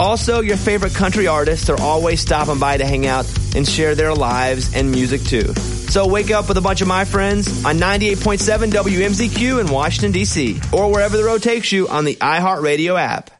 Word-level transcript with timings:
Also, 0.00 0.40
your 0.40 0.56
favorite 0.56 0.94
country 0.94 1.26
artists 1.26 1.68
are 1.68 1.78
always 1.78 2.22
stopping 2.22 2.58
by 2.58 2.78
to 2.78 2.86
hang 2.86 3.06
out 3.06 3.30
and 3.54 3.68
share 3.68 3.94
their 3.94 4.14
lives 4.14 4.74
and 4.74 4.90
music 4.90 5.22
too. 5.22 5.52
So 5.52 6.08
wake 6.08 6.30
up 6.30 6.48
with 6.48 6.56
a 6.56 6.62
bunch 6.62 6.80
of 6.80 6.88
my 6.88 7.04
friends 7.04 7.66
on 7.66 7.76
98.7 7.76 8.70
WMZQ 8.70 9.60
in 9.60 9.66
Washington, 9.66 10.12
D.C., 10.12 10.58
or 10.72 10.90
wherever 10.90 11.18
the 11.18 11.24
road 11.24 11.42
takes 11.42 11.70
you 11.70 11.86
on 11.88 12.06
the 12.06 12.16
iHeartRadio 12.16 12.98
app. 12.98 13.30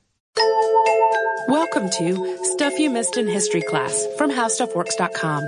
Welcome 1.49 1.89
to 1.89 2.39
Stuff 2.45 2.79
You 2.79 2.91
Missed 2.91 3.17
in 3.17 3.27
History 3.27 3.63
Class 3.63 4.07
from 4.19 4.31
HowStuffWorks.com. 4.31 5.43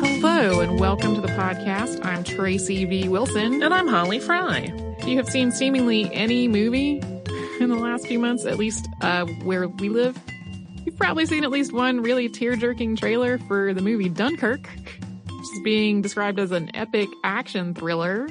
Hello 0.00 0.60
and 0.60 0.78
welcome 0.78 1.14
to 1.14 1.22
the 1.22 1.28
podcast. 1.28 2.04
Tracy 2.36 2.84
V. 2.84 3.08
Wilson. 3.08 3.62
And 3.62 3.72
I'm 3.72 3.88
Holly 3.88 4.18
Fry. 4.18 4.70
You 5.06 5.16
have 5.16 5.26
seen 5.26 5.50
seemingly 5.50 6.12
any 6.12 6.48
movie 6.48 7.00
in 7.60 7.70
the 7.70 7.76
last 7.76 8.06
few 8.06 8.18
months, 8.18 8.44
at 8.44 8.58
least 8.58 8.86
uh, 9.00 9.24
where 9.24 9.66
we 9.66 9.88
live, 9.88 10.18
you've 10.84 10.98
probably 10.98 11.24
seen 11.24 11.44
at 11.44 11.50
least 11.50 11.72
one 11.72 12.02
really 12.02 12.28
tear-jerking 12.28 12.96
trailer 12.96 13.38
for 13.38 13.72
the 13.72 13.80
movie 13.80 14.10
Dunkirk, 14.10 14.68
which 14.68 15.42
is 15.42 15.60
being 15.64 16.02
described 16.02 16.38
as 16.38 16.52
an 16.52 16.76
epic 16.76 17.08
action 17.24 17.74
thriller. 17.74 18.28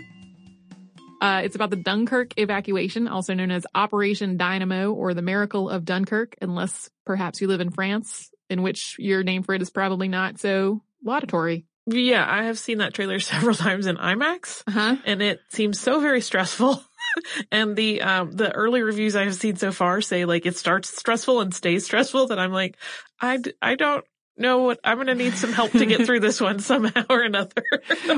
Uh, 1.20 1.42
it's 1.44 1.56
about 1.56 1.72
the 1.72 1.76
Dunkirk 1.76 2.39
evacuation, 2.39 3.08
also 3.08 3.33
known 3.33 3.50
as 3.50 3.66
Operation 3.73 4.38
Dynamo 4.38 4.94
or 4.94 5.16
the 5.16 5.23
Miracle 5.23 5.67
of 5.67 5.83
Dunkirk, 5.83 6.36
unless 6.44 6.92
perhaps 7.08 7.42
you 7.42 7.48
live 7.48 7.59
in 7.59 7.72
France, 7.72 8.30
in 8.52 8.61
which 8.61 8.98
your 9.00 9.23
name 9.23 9.42
for 9.42 9.56
it 9.56 9.64
is 9.64 9.72
probably 9.72 10.09
not 10.09 10.38
so 10.38 10.83
laudatory. 11.03 11.66
Yeah, 11.88 12.25
I 12.28 12.44
have 12.45 12.58
seen 12.59 12.80
that 12.80 12.94
trailer 12.94 13.19
several 13.19 13.55
times 13.55 13.86
in 13.88 13.97
IMAX, 13.97 14.64
Uh-huh. 14.67 14.95
and 15.05 15.22
it 15.22 15.39
seems 15.50 15.80
so 15.80 15.99
very 15.99 16.21
stressful. 16.21 16.83
and 17.52 17.76
the 17.76 18.02
um 18.02 18.32
the 18.32 18.52
early 18.52 18.82
reviews 18.82 19.15
I 19.15 19.23
have 19.26 19.36
seen 19.36 19.55
so 19.55 19.71
far 19.71 20.02
say 20.02 20.26
like 20.26 20.45
it 20.45 20.58
starts 20.58 20.95
stressful 20.98 21.42
and 21.42 21.54
stays 21.54 21.86
stressful. 21.86 22.27
That 22.27 22.39
I'm 22.39 22.52
like, 22.52 22.77
I 23.21 23.39
I 23.61 23.76
don't 23.76 24.04
know 24.37 24.64
what 24.64 24.80
I'm 24.83 24.98
gonna 24.98 25.15
need 25.15 25.36
some 25.36 25.54
help 25.54 25.71
to 25.71 25.86
get 25.86 26.05
through 26.05 26.20
this 26.20 26.42
one 26.42 26.59
somehow 26.71 27.04
or 27.09 27.21
another. 27.21 27.64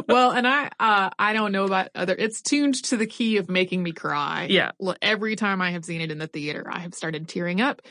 well, 0.08 0.32
and 0.32 0.48
I, 0.48 0.72
uh, 0.80 1.12
I 1.20 1.34
don't 1.34 1.52
know 1.52 1.66
about 1.66 1.90
other, 1.94 2.16
it's 2.18 2.42
tuned 2.42 2.74
to 2.86 2.98
the 2.98 3.06
key 3.06 3.38
of 3.38 3.50
making 3.50 3.84
me 3.84 3.92
cry. 3.92 4.48
Yeah. 4.50 4.72
Every 5.00 5.36
time 5.36 5.62
I 5.62 5.70
have 5.72 5.86
seen 5.86 6.02
it 6.02 6.10
in 6.10 6.18
the 6.18 6.26
theater, 6.26 6.66
I 6.68 6.80
have 6.80 6.96
started 6.96 7.28
tearing 7.28 7.62
up 7.62 7.84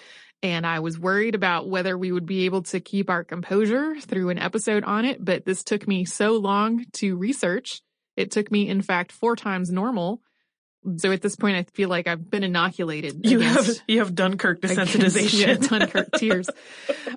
and 0.43 0.67
I 0.67 0.81
was 0.81 0.99
worried 0.99 1.35
about 1.35 1.69
whether 1.69 1.97
we 1.97 2.13
would 2.13 2.27
be 2.27 2.45
able 2.45 2.63
to 2.65 2.81
keep 2.81 3.11
our 3.11 3.25
composure 3.25 3.97
through 4.01 4.31
an 4.31 4.39
episode 4.39 4.85
on 4.85 5.05
it. 5.05 5.25
But 5.25 5.45
this 5.45 5.65
took 5.65 5.89
me 5.89 6.05
so 6.05 6.33
long 6.37 6.85
to 6.95 7.17
research. 7.17 7.81
It 8.17 8.31
took 8.31 8.51
me, 8.51 8.69
in 8.69 8.83
fact, 8.83 9.13
four 9.13 9.37
times 9.37 9.71
normal. 9.71 10.21
So 10.99 11.11
at 11.11 11.21
this 11.21 11.35
point, 11.35 11.57
I 11.57 11.65
feel 11.75 11.89
like 11.89 12.07
I've 12.07 12.31
been 12.31 12.45
inoculated. 12.45 13.27
you 13.27 13.41
against- 13.41 13.67
have 13.67 13.77
you 13.89 13.99
have 13.99 14.15
Dunkirk 14.15 14.63
against, 14.63 14.95
desensitization. 14.95 15.47
yeah, 15.47 15.55
Dunkirk 15.69 16.13
tears. 16.13 16.49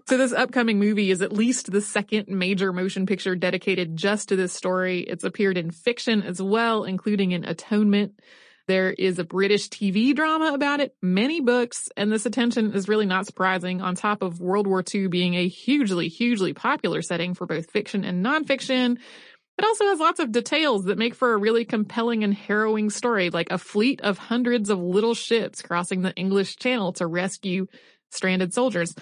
So 0.07 0.18
this 0.18 0.34
upcoming 0.34 0.80
movie 0.80 1.12
is 1.12 1.22
at 1.22 1.31
least 1.31 1.72
the 1.72 1.81
second 1.81 2.30
major 2.30 2.74
motion 2.74 3.06
picture 3.06 3.36
dedicated 3.36 3.96
just 3.96 4.30
to 4.30 4.36
this 4.36 4.53
story. 4.53 5.01
It's 5.01 5.24
appeared 5.24 5.57
in 5.57 5.69
fiction 5.69 6.24
as 6.24 6.41
well, 6.41 6.84
including 6.84 7.31
in 7.31 7.46
Atonement. 7.46 8.19
There 8.69 8.91
is 8.91 9.18
a 9.18 9.24
British 9.24 9.68
TV 9.68 10.16
drama 10.16 10.53
about 10.53 10.80
it, 10.80 10.96
many 11.02 11.41
books, 11.41 11.90
and 11.97 12.12
this 12.12 12.28
attention 12.28 12.72
is 12.74 12.88
really 12.88 13.07
not 13.07 13.25
surprising 13.25 13.81
on 13.81 13.96
top 13.96 14.22
of 14.22 14.40
World 14.40 14.68
War 14.68 14.84
II 14.94 15.07
being 15.07 15.34
a 15.34 15.47
hugely, 15.47 16.07
hugely 16.07 16.53
popular 16.53 17.02
setting 17.02 17.34
for 17.34 17.47
both 17.47 17.72
fiction 17.72 18.06
and 18.06 18.24
nonfiction. 18.24 19.00
It 19.57 19.66
also 19.66 19.85
has 19.85 20.00
lots 20.00 20.19
of 20.19 20.31
details 20.31 20.84
that 20.84 21.00
make 21.00 21.16
for 21.16 21.34
a 21.34 21.38
really 21.38 21.66
compelling 21.66 22.24
and 22.24 22.31
harrowing 22.31 22.91
story, 22.91 23.31
like 23.31 23.50
a 23.50 23.57
fleet 23.57 24.02
of 24.02 24.19
hundreds 24.19 24.69
of 24.69 24.78
little 24.78 25.16
ships 25.16 25.63
crossing 25.63 26.03
the 26.03 26.13
English 26.13 26.57
Channel 26.57 26.94
to 26.94 27.07
rescue 27.07 27.66
stranded 28.12 28.53
soldiers. 28.53 28.94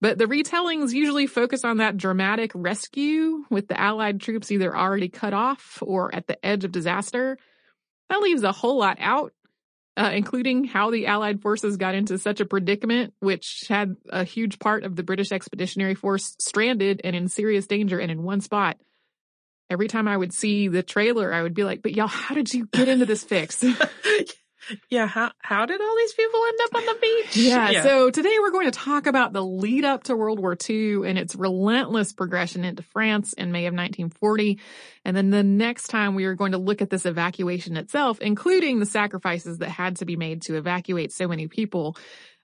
But 0.00 0.18
the 0.18 0.26
retellings 0.26 0.92
usually 0.92 1.26
focus 1.26 1.64
on 1.64 1.78
that 1.78 1.96
dramatic 1.96 2.52
rescue 2.54 3.42
with 3.50 3.66
the 3.66 3.80
Allied 3.80 4.20
troops 4.20 4.52
either 4.52 4.76
already 4.76 5.08
cut 5.08 5.34
off 5.34 5.82
or 5.82 6.14
at 6.14 6.28
the 6.28 6.38
edge 6.46 6.62
of 6.62 6.70
disaster. 6.70 7.36
That 8.08 8.20
leaves 8.20 8.42
a 8.42 8.52
whole 8.52 8.78
lot 8.78 8.98
out, 9.00 9.32
uh, 9.96 10.10
including 10.14 10.64
how 10.64 10.90
the 10.90 11.06
Allied 11.06 11.40
forces 11.40 11.76
got 11.76 11.94
into 11.94 12.18
such 12.18 12.40
a 12.40 12.46
predicament, 12.46 13.14
which 13.20 13.64
had 13.68 13.96
a 14.08 14.24
huge 14.24 14.58
part 14.58 14.84
of 14.84 14.96
the 14.96 15.02
British 15.02 15.32
Expeditionary 15.32 15.94
Force 15.94 16.36
stranded 16.38 17.00
and 17.04 17.14
in 17.14 17.28
serious 17.28 17.66
danger 17.66 17.98
and 17.98 18.10
in 18.10 18.22
one 18.22 18.40
spot. 18.40 18.78
Every 19.70 19.88
time 19.88 20.08
I 20.08 20.16
would 20.16 20.32
see 20.32 20.68
the 20.68 20.82
trailer, 20.82 21.32
I 21.32 21.42
would 21.42 21.54
be 21.54 21.64
like, 21.64 21.82
but 21.82 21.94
y'all, 21.94 22.06
how 22.06 22.34
did 22.34 22.54
you 22.54 22.66
get 22.72 22.88
into 22.88 23.04
this 23.04 23.22
fix? 23.22 23.62
yeah, 24.90 25.06
how 25.06 25.32
how 25.38 25.66
did 25.66 25.80
all 25.80 25.96
these 25.96 26.12
people 26.14 26.40
end 26.46 26.58
up 26.64 26.74
on 26.74 26.86
the 26.86 26.98
beach? 27.00 27.36
Yeah, 27.36 27.82
So 27.82 28.10
today 28.10 28.36
we're 28.40 28.50
going 28.50 28.70
to 28.70 28.78
talk 28.78 29.06
about 29.06 29.32
the 29.32 29.44
lead 29.44 29.84
up 29.84 30.04
to 30.04 30.16
World 30.16 30.40
War 30.40 30.56
II 30.68 31.08
and 31.08 31.18
its 31.18 31.34
relentless 31.34 32.12
progression 32.12 32.64
into 32.64 32.82
France 32.82 33.32
in 33.32 33.52
May 33.52 33.66
of 33.66 33.74
1940. 33.74 34.58
And 35.04 35.16
then 35.16 35.30
the 35.30 35.42
next 35.42 35.88
time 35.88 36.14
we 36.14 36.24
are 36.24 36.34
going 36.34 36.52
to 36.52 36.58
look 36.58 36.82
at 36.82 36.90
this 36.90 37.06
evacuation 37.06 37.76
itself, 37.76 38.20
including 38.20 38.78
the 38.78 38.86
sacrifices 38.86 39.58
that 39.58 39.70
had 39.70 39.96
to 39.96 40.04
be 40.04 40.16
made 40.16 40.42
to 40.42 40.56
evacuate 40.56 41.12
so 41.12 41.28
many 41.28 41.48
people. 41.48 41.96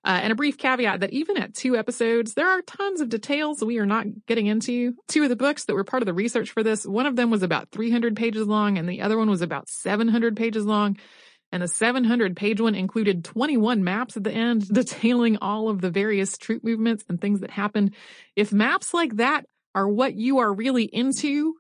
Uh, 0.05 0.21
and 0.23 0.33
a 0.33 0.37
brief 0.37 0.59
caveat 0.59 1.01
that 1.01 1.15
even 1.15 1.39
at 1.39 1.55
two 1.55 1.77
episodes, 1.77 2.35
there 2.35 2.51
are 2.51 2.61
tons 2.61 3.01
of 3.01 3.09
details 3.09 3.65
we 3.65 3.79
are 3.79 3.87
not 3.87 4.05
getting 4.27 4.47
into. 4.47 4.95
Two 5.09 5.23
of 5.23 5.31
the 5.31 5.37
books 5.37 5.65
that 5.65 5.75
were 5.75 5.85
part 5.85 6.03
of 6.03 6.07
the 6.07 6.13
research 6.13 6.51
for 6.51 6.63
this, 6.63 6.87
one 6.87 7.07
of 7.07 7.17
them 7.17 7.31
was 7.31 7.43
about 7.43 7.71
300 7.71 8.15
pages 8.15 8.47
long 8.47 8.77
and 8.77 8.87
the 8.87 9.01
other 9.01 9.17
one 9.17 9.31
was 9.31 9.41
about 9.41 9.71
700 9.71 10.37
pages 10.37 10.67
long. 10.67 10.99
And 11.55 11.63
the 11.63 11.69
700 11.69 12.35
page 12.35 12.61
one 12.61 12.75
included 12.75 13.25
21 13.25 13.85
maps 13.85 14.17
at 14.17 14.25
the 14.25 14.33
end 14.33 14.69
detailing 14.75 15.37
all 15.37 15.69
of 15.69 15.81
the 15.81 15.89
various 15.89 16.37
troop 16.37 16.65
movements 16.65 17.05
and 17.09 17.21
things 17.21 17.43
that 17.43 17.51
happened. 17.51 17.95
If 18.35 18.53
maps 18.53 18.93
like 18.93 19.19
that 19.19 19.47
are 19.73 19.89
what 19.89 20.17
you 20.17 20.39
are 20.39 20.53
really 20.53 20.83
into, 20.83 21.55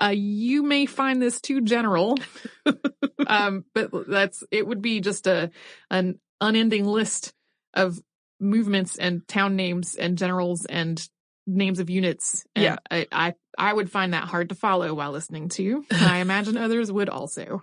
uh, 0.00 0.12
you 0.14 0.62
may 0.62 0.86
find 0.86 1.20
this 1.20 1.40
too 1.40 1.62
general. 1.62 2.16
um, 3.26 3.64
but 3.74 3.90
that's, 4.08 4.44
it 4.52 4.68
would 4.68 4.80
be 4.80 5.00
just 5.00 5.26
a, 5.26 5.50
an 5.90 6.20
unending 6.40 6.84
list 6.84 7.32
of 7.74 7.98
movements 8.38 8.96
and 8.98 9.26
town 9.26 9.56
names 9.56 9.96
and 9.96 10.16
generals 10.16 10.64
and 10.64 11.08
names 11.46 11.78
of 11.78 11.90
units. 11.90 12.44
And 12.54 12.64
Yeah. 12.64 12.76
I, 12.90 13.06
I, 13.12 13.34
I 13.56 13.72
would 13.72 13.90
find 13.90 14.14
that 14.14 14.24
hard 14.24 14.48
to 14.48 14.54
follow 14.54 14.92
while 14.94 15.12
listening 15.12 15.48
to. 15.50 15.84
I 15.90 16.18
imagine 16.18 16.56
others 16.56 16.90
would 16.90 17.08
also. 17.08 17.62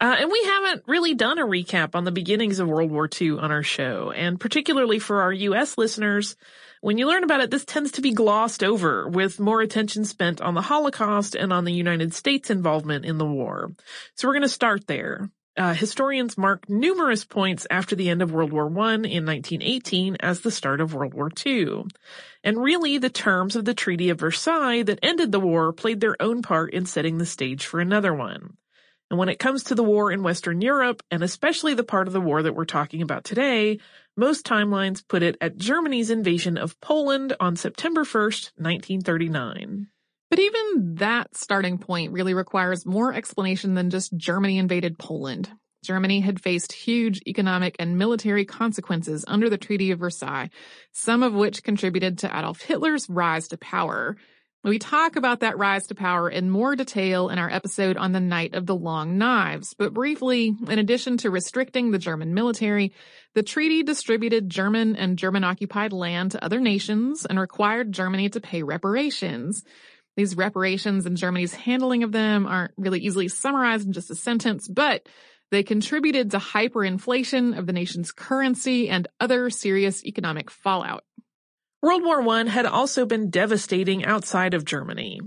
Uh, 0.00 0.16
and 0.18 0.30
we 0.30 0.42
haven't 0.44 0.84
really 0.86 1.14
done 1.14 1.38
a 1.38 1.46
recap 1.46 1.94
on 1.94 2.04
the 2.04 2.12
beginnings 2.12 2.58
of 2.58 2.68
World 2.68 2.90
War 2.90 3.08
II 3.20 3.32
on 3.38 3.50
our 3.50 3.62
show. 3.62 4.10
And 4.10 4.40
particularly 4.40 4.98
for 4.98 5.22
our 5.22 5.32
U.S. 5.32 5.78
listeners, 5.78 6.36
when 6.80 6.98
you 6.98 7.06
learn 7.06 7.24
about 7.24 7.40
it, 7.40 7.50
this 7.50 7.64
tends 7.64 7.92
to 7.92 8.00
be 8.00 8.12
glossed 8.12 8.62
over 8.62 9.08
with 9.08 9.40
more 9.40 9.60
attention 9.60 10.04
spent 10.04 10.40
on 10.40 10.54
the 10.54 10.62
Holocaust 10.62 11.34
and 11.34 11.52
on 11.52 11.64
the 11.64 11.72
United 11.72 12.14
States 12.14 12.50
involvement 12.50 13.04
in 13.04 13.18
the 13.18 13.26
war. 13.26 13.72
So 14.14 14.28
we're 14.28 14.34
going 14.34 14.42
to 14.42 14.48
start 14.48 14.86
there. 14.86 15.30
Uh, 15.58 15.74
historians 15.74 16.38
mark 16.38 16.68
numerous 16.70 17.24
points 17.24 17.66
after 17.68 17.96
the 17.96 18.08
end 18.08 18.22
of 18.22 18.30
World 18.30 18.52
War 18.52 18.66
I 18.66 18.94
in 18.94 19.26
1918 19.26 20.18
as 20.20 20.40
the 20.40 20.52
start 20.52 20.80
of 20.80 20.94
World 20.94 21.14
War 21.14 21.32
II. 21.44 21.82
And 22.44 22.62
really, 22.62 22.98
the 22.98 23.10
terms 23.10 23.56
of 23.56 23.64
the 23.64 23.74
Treaty 23.74 24.08
of 24.10 24.20
Versailles 24.20 24.84
that 24.84 25.00
ended 25.02 25.32
the 25.32 25.40
war 25.40 25.72
played 25.72 26.00
their 26.00 26.14
own 26.22 26.42
part 26.42 26.72
in 26.72 26.86
setting 26.86 27.18
the 27.18 27.26
stage 27.26 27.66
for 27.66 27.80
another 27.80 28.14
one. 28.14 28.56
And 29.10 29.18
when 29.18 29.28
it 29.28 29.40
comes 29.40 29.64
to 29.64 29.74
the 29.74 29.82
war 29.82 30.12
in 30.12 30.22
Western 30.22 30.60
Europe, 30.60 31.02
and 31.10 31.24
especially 31.24 31.74
the 31.74 31.82
part 31.82 32.06
of 32.06 32.12
the 32.12 32.20
war 32.20 32.40
that 32.40 32.54
we're 32.54 32.64
talking 32.64 33.02
about 33.02 33.24
today, 33.24 33.80
most 34.16 34.46
timelines 34.46 35.02
put 35.08 35.24
it 35.24 35.36
at 35.40 35.56
Germany's 35.56 36.10
invasion 36.10 36.56
of 36.56 36.80
Poland 36.80 37.34
on 37.40 37.56
September 37.56 38.04
1st, 38.04 38.52
1939. 38.56 39.88
But 40.30 40.38
even 40.38 40.96
that 40.96 41.36
starting 41.36 41.78
point 41.78 42.12
really 42.12 42.34
requires 42.34 42.84
more 42.84 43.14
explanation 43.14 43.74
than 43.74 43.90
just 43.90 44.16
Germany 44.16 44.58
invaded 44.58 44.98
Poland. 44.98 45.50
Germany 45.84 46.20
had 46.20 46.42
faced 46.42 46.72
huge 46.72 47.22
economic 47.26 47.76
and 47.78 47.96
military 47.96 48.44
consequences 48.44 49.24
under 49.26 49.48
the 49.48 49.56
Treaty 49.56 49.90
of 49.90 50.00
Versailles, 50.00 50.50
some 50.92 51.22
of 51.22 51.32
which 51.32 51.62
contributed 51.62 52.18
to 52.18 52.38
Adolf 52.38 52.60
Hitler's 52.60 53.08
rise 53.08 53.48
to 53.48 53.58
power. 53.58 54.16
We 54.64 54.80
talk 54.80 55.14
about 55.16 55.40
that 55.40 55.56
rise 55.56 55.86
to 55.86 55.94
power 55.94 56.28
in 56.28 56.50
more 56.50 56.74
detail 56.74 57.28
in 57.28 57.38
our 57.38 57.48
episode 57.48 57.96
on 57.96 58.10
the 58.10 58.20
Night 58.20 58.54
of 58.54 58.66
the 58.66 58.74
Long 58.74 59.16
Knives, 59.16 59.72
but 59.72 59.94
briefly, 59.94 60.52
in 60.68 60.78
addition 60.78 61.16
to 61.18 61.30
restricting 61.30 61.90
the 61.90 61.98
German 61.98 62.34
military, 62.34 62.92
the 63.34 63.44
treaty 63.44 63.84
distributed 63.84 64.50
German 64.50 64.96
and 64.96 65.16
German 65.16 65.44
occupied 65.44 65.92
land 65.92 66.32
to 66.32 66.44
other 66.44 66.60
nations 66.60 67.24
and 67.24 67.38
required 67.38 67.92
Germany 67.92 68.28
to 68.30 68.40
pay 68.40 68.64
reparations. 68.64 69.64
These 70.18 70.36
reparations 70.36 71.06
and 71.06 71.16
Germany's 71.16 71.54
handling 71.54 72.02
of 72.02 72.10
them 72.10 72.44
aren't 72.44 72.72
really 72.76 72.98
easily 72.98 73.28
summarized 73.28 73.86
in 73.86 73.92
just 73.92 74.10
a 74.10 74.16
sentence, 74.16 74.66
but 74.66 75.08
they 75.52 75.62
contributed 75.62 76.32
to 76.32 76.38
hyperinflation 76.38 77.56
of 77.56 77.66
the 77.66 77.72
nation's 77.72 78.10
currency 78.10 78.88
and 78.88 79.06
other 79.20 79.48
serious 79.48 80.04
economic 80.04 80.50
fallout. 80.50 81.04
World 81.80 82.02
War 82.02 82.28
I 82.28 82.48
had 82.48 82.66
also 82.66 83.06
been 83.06 83.30
devastating 83.30 84.04
outside 84.04 84.52
of 84.52 84.64
Germany. 84.64 85.20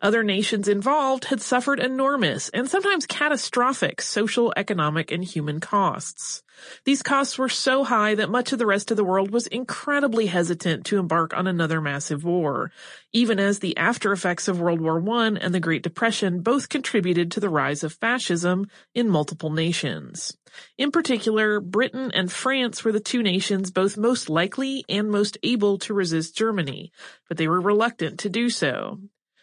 Other 0.00 0.22
nations 0.22 0.68
involved 0.68 1.24
had 1.24 1.42
suffered 1.42 1.80
enormous 1.80 2.48
and 2.50 2.70
sometimes 2.70 3.06
catastrophic 3.06 4.00
social, 4.00 4.52
economic, 4.56 5.10
and 5.10 5.24
human 5.24 5.58
costs. 5.58 6.44
These 6.84 7.02
costs 7.02 7.36
were 7.36 7.48
so 7.48 7.82
high 7.82 8.14
that 8.14 8.30
much 8.30 8.52
of 8.52 8.60
the 8.60 8.66
rest 8.66 8.92
of 8.92 8.96
the 8.96 9.04
world 9.04 9.32
was 9.32 9.48
incredibly 9.48 10.26
hesitant 10.26 10.86
to 10.86 10.98
embark 10.98 11.36
on 11.36 11.48
another 11.48 11.80
massive 11.80 12.22
war, 12.22 12.70
even 13.12 13.40
as 13.40 13.58
the 13.58 13.76
after 13.76 14.12
effects 14.12 14.46
of 14.46 14.60
World 14.60 14.80
War 14.80 15.02
I 15.18 15.26
and 15.40 15.52
the 15.52 15.60
Great 15.60 15.82
Depression 15.82 16.40
both 16.40 16.68
contributed 16.68 17.32
to 17.32 17.40
the 17.40 17.50
rise 17.50 17.82
of 17.82 17.92
fascism 17.94 18.68
in 18.94 19.10
multiple 19.10 19.50
nations. 19.50 20.36
In 20.78 20.90
particular, 20.90 21.60
Britain 21.60 22.10
and 22.12 22.30
France 22.30 22.84
were 22.84 22.92
the 22.92 23.00
two 23.00 23.22
nations 23.22 23.70
both 23.70 23.96
most 23.96 24.28
likely 24.28 24.84
and 24.88 25.10
most 25.10 25.38
able 25.42 25.78
to 25.78 25.94
resist 25.94 26.36
Germany, 26.36 26.92
but 27.28 27.36
they 27.36 27.48
were 27.48 27.60
reluctant 27.60 28.18
to 28.20 28.28
do 28.28 28.50
so. 28.50 29.00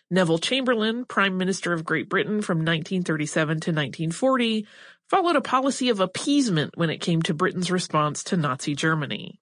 Neville 0.09 0.37
Chamberlain, 0.37 1.05
Prime 1.05 1.37
Minister 1.37 1.73
of 1.73 1.85
Great 1.85 2.07
Britain 2.07 2.41
from 2.41 2.59
1937 2.59 3.47
to 3.61 3.71
1940, 3.71 4.67
followed 5.09 5.35
a 5.35 5.41
policy 5.41 5.89
of 5.89 5.99
appeasement 5.99 6.77
when 6.77 6.89
it 6.89 7.01
came 7.01 7.21
to 7.23 7.33
Britain's 7.33 7.71
response 7.71 8.23
to 8.25 8.37
Nazi 8.37 8.75
Germany. 8.75 9.39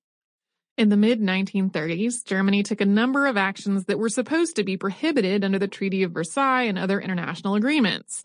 In 0.77 0.89
the 0.89 0.97
mid 0.97 1.19
1930s, 1.19 2.25
Germany 2.25 2.63
took 2.63 2.81
a 2.81 2.85
number 2.85 3.27
of 3.27 3.38
actions 3.38 3.85
that 3.85 4.00
were 4.00 4.09
supposed 4.09 4.56
to 4.56 4.63
be 4.63 4.77
prohibited 4.77 5.44
under 5.44 5.59
the 5.59 5.67
Treaty 5.67 6.03
of 6.03 6.13
Versailles 6.13 6.63
and 6.63 6.79
other 6.79 7.00
international 7.00 7.56
agreements. 7.56 8.24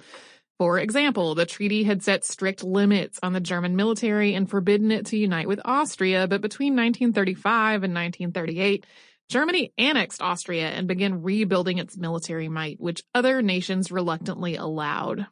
For 0.58 0.79
example, 0.79 1.35
the 1.35 1.44
treaty 1.44 1.82
had 1.82 2.03
set 2.03 2.25
strict 2.25 2.64
limits 2.64 3.19
on 3.23 3.35
the 3.35 3.41
German 3.41 3.76
military 3.76 4.35
and 4.35 4.49
forbidden 4.49 4.91
it 4.91 5.06
to 5.06 5.19
unite 5.19 5.49
with 5.49 5.61
Austria, 5.64 6.26
but 6.26 6.41
between 6.41 6.73
1935 6.75 7.85
and 7.85 7.94
1938, 7.94 8.87
Germany 9.29 9.73
annexed 9.76 10.23
Austria 10.23 10.69
and 10.69 10.88
began 10.88 11.23
rebuilding 11.23 11.79
its 11.79 11.97
military 11.97 12.49
might, 12.49 12.81
which 12.81 13.03
other 13.14 13.43
nations 13.43 13.93
reluctantly 13.93 14.56
allowed. 14.56 15.26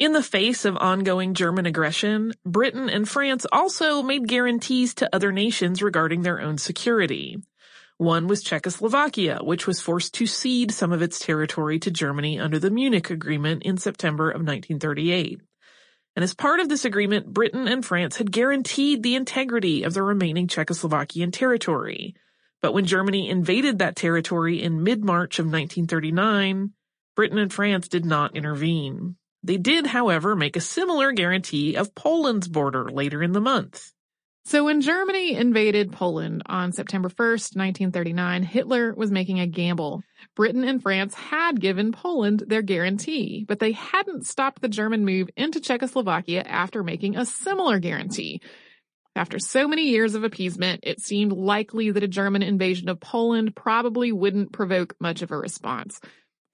In 0.00 0.12
the 0.12 0.22
face 0.22 0.64
of 0.64 0.76
ongoing 0.76 1.34
German 1.34 1.66
aggression, 1.66 2.32
Britain 2.44 2.90
and 2.90 3.08
France 3.08 3.46
also 3.52 4.02
made 4.02 4.26
guarantees 4.26 4.94
to 4.94 5.14
other 5.14 5.30
nations 5.30 5.82
regarding 5.82 6.22
their 6.22 6.40
own 6.40 6.58
security. 6.58 7.38
One 7.98 8.26
was 8.26 8.42
Czechoslovakia, 8.42 9.38
which 9.42 9.68
was 9.68 9.80
forced 9.80 10.14
to 10.14 10.26
cede 10.26 10.72
some 10.72 10.92
of 10.92 11.00
its 11.00 11.20
territory 11.20 11.78
to 11.78 11.92
Germany 11.92 12.40
under 12.40 12.58
the 12.58 12.70
Munich 12.70 13.08
Agreement 13.08 13.62
in 13.62 13.76
September 13.76 14.30
of 14.30 14.40
1938. 14.40 15.40
And 16.16 16.22
as 16.24 16.34
part 16.34 16.58
of 16.58 16.68
this 16.68 16.84
agreement, 16.84 17.32
Britain 17.32 17.68
and 17.68 17.84
France 17.84 18.16
had 18.16 18.32
guaranteed 18.32 19.02
the 19.02 19.14
integrity 19.14 19.84
of 19.84 19.94
the 19.94 20.02
remaining 20.02 20.48
Czechoslovakian 20.48 21.32
territory. 21.32 22.16
But 22.60 22.74
when 22.74 22.84
Germany 22.84 23.30
invaded 23.30 23.78
that 23.78 23.94
territory 23.94 24.60
in 24.60 24.82
mid-March 24.82 25.38
of 25.38 25.46
1939, 25.46 26.72
Britain 27.14 27.38
and 27.38 27.52
France 27.52 27.86
did 27.86 28.04
not 28.04 28.34
intervene. 28.34 29.14
They 29.44 29.56
did, 29.56 29.86
however, 29.86 30.34
make 30.34 30.56
a 30.56 30.60
similar 30.60 31.12
guarantee 31.12 31.76
of 31.76 31.94
Poland's 31.94 32.48
border 32.48 32.88
later 32.90 33.22
in 33.22 33.32
the 33.32 33.40
month. 33.40 33.92
So 34.46 34.64
when 34.64 34.82
Germany 34.82 35.34
invaded 35.34 35.92
Poland 35.92 36.42
on 36.44 36.72
September 36.72 37.08
1st, 37.08 37.56
1939, 37.56 38.42
Hitler 38.42 38.92
was 38.94 39.10
making 39.10 39.40
a 39.40 39.46
gamble. 39.46 40.02
Britain 40.36 40.64
and 40.64 40.82
France 40.82 41.14
had 41.14 41.58
given 41.58 41.92
Poland 41.92 42.42
their 42.46 42.60
guarantee, 42.60 43.46
but 43.48 43.58
they 43.58 43.72
hadn't 43.72 44.26
stopped 44.26 44.60
the 44.60 44.68
German 44.68 45.06
move 45.06 45.30
into 45.34 45.60
Czechoslovakia 45.60 46.42
after 46.42 46.82
making 46.82 47.16
a 47.16 47.24
similar 47.24 47.78
guarantee. 47.78 48.42
After 49.16 49.38
so 49.38 49.66
many 49.66 49.88
years 49.88 50.14
of 50.14 50.24
appeasement, 50.24 50.80
it 50.82 51.00
seemed 51.00 51.32
likely 51.32 51.90
that 51.92 52.02
a 52.02 52.08
German 52.08 52.42
invasion 52.42 52.90
of 52.90 53.00
Poland 53.00 53.56
probably 53.56 54.12
wouldn't 54.12 54.52
provoke 54.52 54.94
much 55.00 55.22
of 55.22 55.30
a 55.30 55.38
response. 55.38 56.00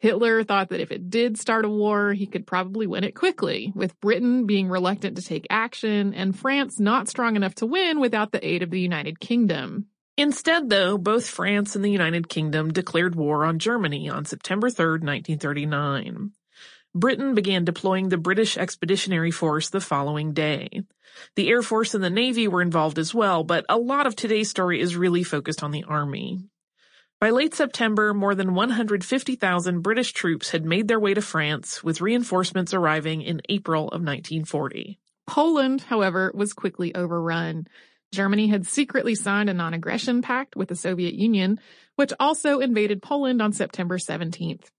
Hitler 0.00 0.42
thought 0.44 0.70
that 0.70 0.80
if 0.80 0.90
it 0.90 1.10
did 1.10 1.38
start 1.38 1.66
a 1.66 1.68
war, 1.68 2.14
he 2.14 2.26
could 2.26 2.46
probably 2.46 2.86
win 2.86 3.04
it 3.04 3.14
quickly, 3.14 3.70
with 3.74 4.00
Britain 4.00 4.46
being 4.46 4.68
reluctant 4.68 5.16
to 5.16 5.22
take 5.22 5.46
action 5.50 6.14
and 6.14 6.36
France 6.36 6.80
not 6.80 7.08
strong 7.08 7.36
enough 7.36 7.54
to 7.56 7.66
win 7.66 8.00
without 8.00 8.32
the 8.32 8.44
aid 8.46 8.62
of 8.62 8.70
the 8.70 8.80
United 8.80 9.20
Kingdom. 9.20 9.86
Instead, 10.16 10.70
though, 10.70 10.96
both 10.96 11.28
France 11.28 11.76
and 11.76 11.84
the 11.84 11.90
United 11.90 12.28
Kingdom 12.30 12.72
declared 12.72 13.14
war 13.14 13.44
on 13.44 13.58
Germany 13.58 14.08
on 14.08 14.24
September 14.24 14.70
3, 14.70 15.00
1939. 15.00 16.32
Britain 16.94 17.34
began 17.34 17.64
deploying 17.64 18.08
the 18.08 18.16
British 18.16 18.56
Expeditionary 18.56 19.30
Force 19.30 19.68
the 19.68 19.80
following 19.80 20.32
day. 20.32 20.82
The 21.36 21.48
Air 21.48 21.62
Force 21.62 21.94
and 21.94 22.02
the 22.02 22.10
Navy 22.10 22.48
were 22.48 22.62
involved 22.62 22.98
as 22.98 23.14
well, 23.14 23.44
but 23.44 23.66
a 23.68 23.78
lot 23.78 24.06
of 24.06 24.16
today's 24.16 24.50
story 24.50 24.80
is 24.80 24.96
really 24.96 25.22
focused 25.22 25.62
on 25.62 25.70
the 25.70 25.84
Army. 25.84 26.40
By 27.20 27.28
late 27.28 27.54
September, 27.54 28.14
more 28.14 28.34
than 28.34 28.54
150,000 28.54 29.82
British 29.82 30.14
troops 30.14 30.52
had 30.52 30.64
made 30.64 30.88
their 30.88 30.98
way 30.98 31.12
to 31.12 31.20
France, 31.20 31.84
with 31.84 32.00
reinforcements 32.00 32.72
arriving 32.72 33.20
in 33.20 33.42
April 33.50 33.88
of 33.88 34.00
1940. 34.00 34.98
Poland, 35.26 35.82
however, 35.82 36.32
was 36.34 36.54
quickly 36.54 36.94
overrun. 36.94 37.66
Germany 38.10 38.48
had 38.48 38.66
secretly 38.66 39.14
signed 39.14 39.50
a 39.50 39.54
non-aggression 39.54 40.22
pact 40.22 40.56
with 40.56 40.70
the 40.70 40.74
Soviet 40.74 41.12
Union, 41.12 41.60
which 41.96 42.14
also 42.18 42.60
invaded 42.60 43.02
Poland 43.02 43.42
on 43.42 43.52
September 43.52 43.98
17th. 43.98 44.70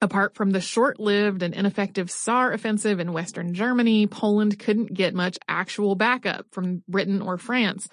Apart 0.00 0.34
from 0.34 0.50
the 0.50 0.60
short-lived 0.60 1.44
and 1.44 1.54
ineffective 1.54 2.10
Saar 2.10 2.52
offensive 2.52 2.98
in 2.98 3.12
western 3.12 3.54
Germany, 3.54 4.08
Poland 4.08 4.58
couldn't 4.58 4.92
get 4.92 5.14
much 5.14 5.38
actual 5.46 5.94
backup 5.94 6.46
from 6.50 6.82
Britain 6.88 7.22
or 7.22 7.38
France. 7.38 7.88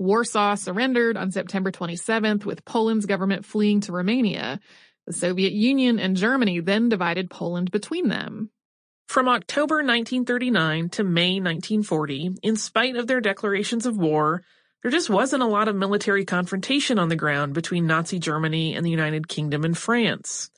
Warsaw 0.00 0.54
surrendered 0.54 1.18
on 1.18 1.30
September 1.30 1.70
27th 1.70 2.46
with 2.46 2.64
Poland's 2.64 3.04
government 3.04 3.44
fleeing 3.44 3.80
to 3.82 3.92
Romania. 3.92 4.58
The 5.06 5.12
Soviet 5.12 5.52
Union 5.52 5.98
and 5.98 6.16
Germany 6.16 6.60
then 6.60 6.88
divided 6.88 7.28
Poland 7.28 7.70
between 7.70 8.08
them. 8.08 8.50
From 9.08 9.28
October 9.28 9.76
1939 9.76 10.88
to 10.90 11.04
May 11.04 11.34
1940, 11.34 12.36
in 12.42 12.56
spite 12.56 12.96
of 12.96 13.08
their 13.08 13.20
declarations 13.20 13.84
of 13.84 13.98
war, 13.98 14.42
there 14.82 14.90
just 14.90 15.10
wasn't 15.10 15.42
a 15.42 15.46
lot 15.46 15.68
of 15.68 15.76
military 15.76 16.24
confrontation 16.24 16.98
on 16.98 17.10
the 17.10 17.16
ground 17.16 17.52
between 17.52 17.86
Nazi 17.86 18.18
Germany 18.18 18.74
and 18.74 18.86
the 18.86 18.90
United 18.90 19.28
Kingdom 19.28 19.64
and 19.64 19.76
France. 19.76 20.50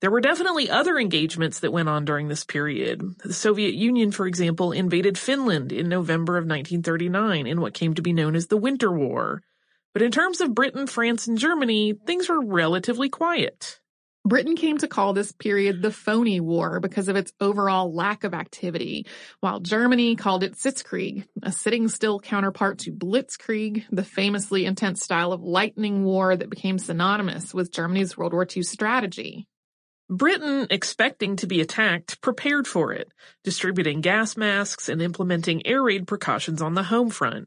There 0.00 0.10
were 0.10 0.22
definitely 0.22 0.70
other 0.70 0.98
engagements 0.98 1.60
that 1.60 1.72
went 1.72 1.90
on 1.90 2.06
during 2.06 2.28
this 2.28 2.44
period. 2.44 3.02
The 3.22 3.34
Soviet 3.34 3.74
Union, 3.74 4.12
for 4.12 4.26
example, 4.26 4.72
invaded 4.72 5.18
Finland 5.18 5.72
in 5.72 5.90
November 5.90 6.38
of 6.38 6.44
1939 6.44 7.46
in 7.46 7.60
what 7.60 7.74
came 7.74 7.92
to 7.94 8.02
be 8.02 8.14
known 8.14 8.34
as 8.34 8.46
the 8.46 8.56
Winter 8.56 8.90
War. 8.90 9.42
But 9.92 10.02
in 10.02 10.10
terms 10.10 10.40
of 10.40 10.54
Britain, 10.54 10.86
France, 10.86 11.26
and 11.26 11.36
Germany, 11.36 11.92
things 12.06 12.30
were 12.30 12.42
relatively 12.42 13.10
quiet. 13.10 13.78
Britain 14.24 14.54
came 14.54 14.78
to 14.78 14.88
call 14.88 15.12
this 15.12 15.32
period 15.32 15.82
the 15.82 15.90
phony 15.90 16.40
war 16.40 16.78
because 16.80 17.08
of 17.08 17.16
its 17.16 17.32
overall 17.40 17.92
lack 17.92 18.22
of 18.24 18.34
activity, 18.34 19.06
while 19.40 19.60
Germany 19.60 20.14
called 20.14 20.42
it 20.42 20.54
Sitzkrieg, 20.54 21.24
a 21.42 21.52
sitting 21.52 21.88
still 21.88 22.20
counterpart 22.20 22.78
to 22.80 22.92
Blitzkrieg, 22.92 23.84
the 23.90 24.04
famously 24.04 24.66
intense 24.66 25.02
style 25.02 25.32
of 25.32 25.42
lightning 25.42 26.04
war 26.04 26.36
that 26.36 26.50
became 26.50 26.78
synonymous 26.78 27.52
with 27.52 27.72
Germany's 27.72 28.16
World 28.16 28.32
War 28.32 28.46
II 28.46 28.62
strategy. 28.62 29.46
Britain, 30.12 30.66
expecting 30.70 31.36
to 31.36 31.46
be 31.46 31.60
attacked, 31.60 32.20
prepared 32.20 32.66
for 32.66 32.92
it, 32.92 33.12
distributing 33.44 34.00
gas 34.00 34.36
masks 34.36 34.88
and 34.88 35.00
implementing 35.00 35.64
air 35.64 35.84
raid 35.84 36.04
precautions 36.08 36.60
on 36.60 36.74
the 36.74 36.82
home 36.82 37.10
front. 37.10 37.46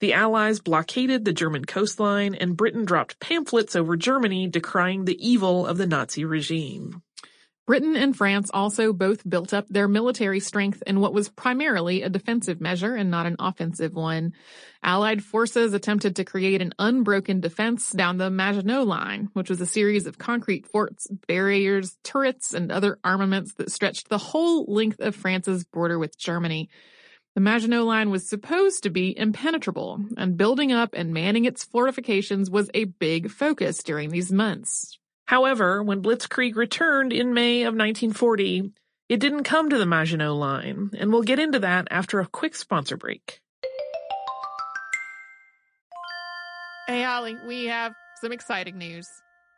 The 0.00 0.12
Allies 0.12 0.60
blockaded 0.60 1.24
the 1.24 1.32
German 1.32 1.64
coastline 1.64 2.34
and 2.34 2.54
Britain 2.54 2.84
dropped 2.84 3.18
pamphlets 3.18 3.74
over 3.74 3.96
Germany 3.96 4.46
decrying 4.46 5.06
the 5.06 5.16
evil 5.26 5.66
of 5.66 5.78
the 5.78 5.86
Nazi 5.86 6.26
regime. 6.26 7.00
Britain 7.66 7.96
and 7.96 8.16
France 8.16 8.48
also 8.54 8.92
both 8.92 9.28
built 9.28 9.52
up 9.52 9.66
their 9.68 9.88
military 9.88 10.38
strength 10.38 10.84
in 10.86 11.00
what 11.00 11.12
was 11.12 11.28
primarily 11.28 12.02
a 12.02 12.08
defensive 12.08 12.60
measure 12.60 12.94
and 12.94 13.10
not 13.10 13.26
an 13.26 13.34
offensive 13.40 13.92
one. 13.92 14.32
Allied 14.84 15.24
forces 15.24 15.74
attempted 15.74 16.14
to 16.14 16.24
create 16.24 16.62
an 16.62 16.72
unbroken 16.78 17.40
defense 17.40 17.90
down 17.90 18.18
the 18.18 18.30
Maginot 18.30 18.86
Line, 18.86 19.30
which 19.32 19.50
was 19.50 19.60
a 19.60 19.66
series 19.66 20.06
of 20.06 20.16
concrete 20.16 20.68
forts, 20.68 21.08
barriers, 21.26 21.96
turrets, 22.04 22.54
and 22.54 22.70
other 22.70 23.00
armaments 23.02 23.54
that 23.54 23.72
stretched 23.72 24.08
the 24.08 24.18
whole 24.18 24.64
length 24.72 25.00
of 25.00 25.16
France's 25.16 25.64
border 25.64 25.98
with 25.98 26.16
Germany. 26.16 26.70
The 27.34 27.40
Maginot 27.40 27.84
Line 27.84 28.10
was 28.10 28.28
supposed 28.28 28.84
to 28.84 28.90
be 28.90 29.12
impenetrable, 29.18 30.04
and 30.16 30.36
building 30.36 30.70
up 30.70 30.90
and 30.94 31.12
manning 31.12 31.44
its 31.44 31.64
fortifications 31.64 32.48
was 32.48 32.70
a 32.74 32.84
big 32.84 33.28
focus 33.28 33.82
during 33.82 34.10
these 34.10 34.30
months. 34.30 34.98
However, 35.26 35.82
when 35.82 36.02
Blitzkrieg 36.02 36.54
returned 36.54 37.12
in 37.12 37.34
May 37.34 37.62
of 37.62 37.74
1940, 37.74 38.72
it 39.08 39.18
didn't 39.18 39.42
come 39.42 39.70
to 39.70 39.78
the 39.78 39.86
Maginot 39.86 40.32
Line, 40.32 40.90
and 40.96 41.12
we'll 41.12 41.22
get 41.22 41.40
into 41.40 41.58
that 41.58 41.88
after 41.90 42.20
a 42.20 42.26
quick 42.26 42.54
sponsor 42.54 42.96
break. 42.96 43.40
Hey, 46.86 47.02
Holly, 47.02 47.36
we 47.48 47.64
have 47.64 47.92
some 48.20 48.30
exciting 48.30 48.78
news. 48.78 49.08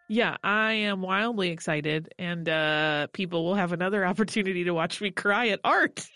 Yeah, 0.08 0.38
I 0.42 0.72
am 0.72 1.02
wildly 1.02 1.50
excited, 1.50 2.14
and 2.18 2.48
uh, 2.48 3.08
people 3.12 3.44
will 3.44 3.54
have 3.54 3.72
another 3.72 4.06
opportunity 4.06 4.64
to 4.64 4.72
watch 4.72 5.02
me 5.02 5.10
cry 5.10 5.48
at 5.48 5.60
art. 5.62 6.06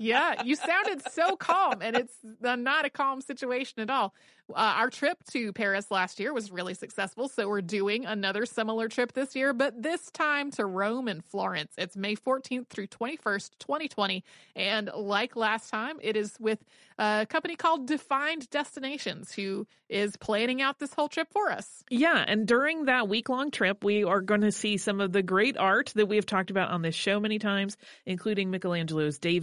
Yeah, 0.00 0.42
you 0.42 0.54
sounded 0.56 1.02
so 1.12 1.36
calm, 1.36 1.80
and 1.80 1.96
it's 1.96 2.14
not 2.40 2.84
a 2.84 2.90
calm 2.90 3.20
situation 3.20 3.80
at 3.80 3.90
all. 3.90 4.14
Uh, 4.50 4.74
our 4.78 4.88
trip 4.88 5.22
to 5.30 5.52
Paris 5.52 5.90
last 5.90 6.18
year 6.18 6.32
was 6.32 6.50
really 6.50 6.72
successful, 6.72 7.28
so 7.28 7.48
we're 7.48 7.60
doing 7.60 8.06
another 8.06 8.46
similar 8.46 8.88
trip 8.88 9.12
this 9.12 9.36
year, 9.36 9.52
but 9.52 9.82
this 9.82 10.10
time 10.10 10.50
to 10.52 10.64
Rome 10.64 11.06
and 11.06 11.22
Florence. 11.22 11.72
It's 11.76 11.96
May 11.96 12.16
14th 12.16 12.68
through 12.68 12.86
21st, 12.86 13.50
2020. 13.58 14.24
And 14.56 14.90
like 14.94 15.36
last 15.36 15.68
time, 15.68 15.98
it 16.00 16.16
is 16.16 16.34
with 16.40 16.64
a 16.98 17.26
company 17.28 17.56
called 17.56 17.86
Defined 17.86 18.48
Destinations 18.48 19.32
who 19.32 19.66
is 19.90 20.16
planning 20.16 20.62
out 20.62 20.78
this 20.78 20.94
whole 20.94 21.08
trip 21.08 21.28
for 21.30 21.50
us. 21.50 21.84
Yeah, 21.90 22.24
and 22.26 22.46
during 22.46 22.86
that 22.86 23.08
week 23.08 23.28
long 23.28 23.50
trip, 23.50 23.84
we 23.84 24.04
are 24.04 24.20
going 24.20 24.42
to 24.42 24.52
see 24.52 24.78
some 24.78 25.00
of 25.00 25.12
the 25.12 25.22
great 25.22 25.56
art 25.58 25.92
that 25.94 26.06
we 26.06 26.16
have 26.16 26.26
talked 26.26 26.50
about 26.50 26.70
on 26.70 26.82
this 26.82 26.94
show 26.94 27.20
many 27.20 27.38
times, 27.38 27.76
including 28.06 28.50
Michelangelo's 28.50 29.18
David. 29.18 29.37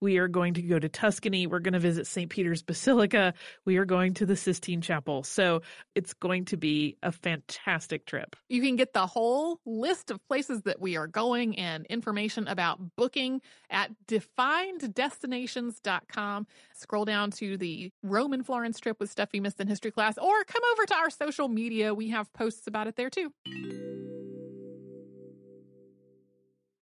We 0.00 0.16
are 0.18 0.28
going 0.28 0.54
to 0.54 0.62
go 0.62 0.78
to 0.78 0.88
Tuscany. 0.88 1.46
We're 1.46 1.58
going 1.58 1.74
to 1.74 1.80
visit 1.80 2.06
St. 2.06 2.30
Peter's 2.30 2.62
Basilica. 2.62 3.34
We 3.64 3.76
are 3.76 3.84
going 3.84 4.14
to 4.14 4.26
the 4.26 4.36
Sistine 4.36 4.80
Chapel. 4.80 5.22
So 5.22 5.62
it's 5.94 6.14
going 6.14 6.46
to 6.46 6.56
be 6.56 6.96
a 7.02 7.12
fantastic 7.12 8.06
trip. 8.06 8.34
You 8.48 8.62
can 8.62 8.76
get 8.76 8.92
the 8.92 9.06
whole 9.06 9.60
list 9.66 10.10
of 10.10 10.26
places 10.28 10.62
that 10.62 10.80
we 10.80 10.96
are 10.96 11.06
going 11.06 11.58
and 11.58 11.84
information 11.86 12.48
about 12.48 12.80
booking 12.96 13.40
at 13.70 13.90
defineddestinations.com. 14.06 16.46
Scroll 16.74 17.04
down 17.04 17.30
to 17.32 17.56
the 17.56 17.92
Roman 18.02 18.42
Florence 18.42 18.80
trip 18.80 18.98
with 19.00 19.10
stuff 19.10 19.30
you 19.32 19.42
missed 19.42 19.60
in 19.60 19.68
history 19.68 19.90
class, 19.90 20.16
or 20.18 20.44
come 20.44 20.62
over 20.72 20.86
to 20.86 20.94
our 20.94 21.10
social 21.10 21.48
media. 21.48 21.94
We 21.94 22.10
have 22.10 22.32
posts 22.32 22.66
about 22.66 22.86
it 22.86 22.96
there 22.96 23.10
too. 23.10 23.32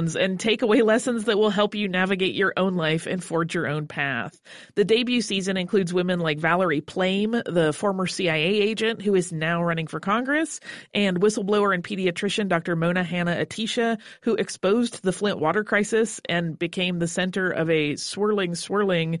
and 0.00 0.38
take 0.38 0.62
away 0.62 0.82
lessons 0.82 1.24
that 1.24 1.38
will 1.38 1.50
help 1.50 1.74
you 1.74 1.88
navigate 1.88 2.34
your 2.34 2.52
own 2.56 2.74
life 2.74 3.06
and 3.06 3.22
forge 3.22 3.54
your 3.54 3.66
own 3.66 3.86
path. 3.86 4.40
The 4.74 4.84
debut 4.84 5.20
season 5.20 5.56
includes 5.56 5.92
women 5.92 6.20
like 6.20 6.38
Valerie 6.38 6.80
Plame, 6.80 7.32
the 7.44 7.72
former 7.72 8.06
CIA 8.06 8.42
agent 8.42 9.02
who 9.02 9.14
is 9.14 9.32
now 9.32 9.62
running 9.62 9.86
for 9.86 10.00
Congress, 10.00 10.60
and 10.94 11.20
whistleblower 11.20 11.74
and 11.74 11.84
pediatrician 11.84 12.48
Dr. 12.48 12.76
Mona 12.76 13.04
Hanna-Attisha, 13.04 13.98
who 14.22 14.34
exposed 14.34 15.02
the 15.02 15.12
Flint 15.12 15.38
water 15.38 15.64
crisis 15.64 16.20
and 16.28 16.58
became 16.58 16.98
the 16.98 17.08
center 17.08 17.50
of 17.50 17.68
a 17.70 17.96
swirling, 17.96 18.54
swirling 18.54 19.20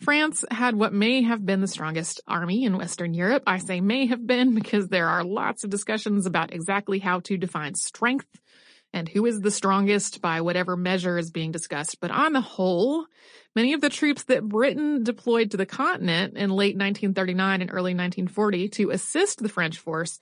France 0.00 0.44
had 0.50 0.76
what 0.76 0.92
may 0.92 1.22
have 1.22 1.44
been 1.44 1.60
the 1.60 1.66
strongest 1.66 2.20
army 2.26 2.64
in 2.64 2.76
Western 2.76 3.14
Europe. 3.14 3.42
I 3.46 3.58
say 3.58 3.80
may 3.80 4.06
have 4.06 4.26
been 4.26 4.54
because 4.54 4.88
there 4.88 5.08
are 5.08 5.24
lots 5.24 5.64
of 5.64 5.70
discussions 5.70 6.26
about 6.26 6.52
exactly 6.52 6.98
how 6.98 7.20
to 7.20 7.38
define 7.38 7.74
strength 7.74 8.28
and 8.92 9.08
who 9.08 9.26
is 9.26 9.40
the 9.40 9.50
strongest 9.50 10.20
by 10.20 10.40
whatever 10.40 10.76
measure 10.76 11.18
is 11.18 11.30
being 11.30 11.50
discussed. 11.50 11.98
But 12.00 12.10
on 12.10 12.32
the 12.32 12.40
whole, 12.40 13.06
many 13.54 13.72
of 13.72 13.80
the 13.80 13.88
troops 13.88 14.24
that 14.24 14.46
Britain 14.46 15.02
deployed 15.02 15.50
to 15.50 15.56
the 15.56 15.66
continent 15.66 16.36
in 16.36 16.50
late 16.50 16.76
1939 16.76 17.62
and 17.62 17.70
early 17.70 17.94
1940 17.94 18.68
to 18.68 18.90
assist 18.90 19.42
the 19.42 19.48
French 19.48 19.78
force 19.78 20.18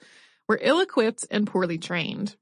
were 0.49 0.61
ill-equipped 0.63 1.27
and 1.31 1.47
poorly 1.47 1.79
trained. 1.79 2.37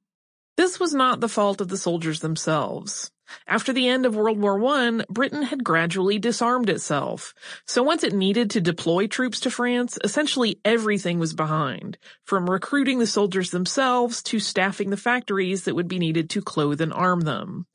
This 0.57 0.79
was 0.79 0.93
not 0.93 1.21
the 1.21 1.29
fault 1.29 1.61
of 1.61 1.69
the 1.69 1.77
soldiers 1.77 2.21
themselves. 2.21 3.11
After 3.47 3.73
the 3.73 3.89
end 3.89 4.05
of 4.05 4.15
World 4.15 4.39
War 4.39 4.63
I, 4.65 5.05
Britain 5.09 5.45
had 5.45 5.65
gradually 5.65 6.19
disarmed 6.19 6.69
itself. 6.69 7.33
So 7.67 7.83
once 7.83 8.05
it 8.05 8.13
needed 8.13 8.51
to 8.51 8.61
deploy 8.61 9.07
troops 9.07 9.41
to 9.41 9.51
France, 9.51 9.99
essentially 10.05 10.61
everything 10.65 11.19
was 11.19 11.33
behind, 11.33 11.97
from 12.25 12.51
recruiting 12.51 12.99
the 12.99 13.07
soldiers 13.07 13.51
themselves 13.51 14.23
to 14.25 14.39
staffing 14.39 14.91
the 14.91 14.97
factories 14.99 15.65
that 15.65 15.75
would 15.75 15.89
be 15.89 15.99
needed 15.99 16.29
to 16.31 16.43
clothe 16.43 16.83
and 16.83 16.93
arm 16.93 17.23
them. 17.23 17.67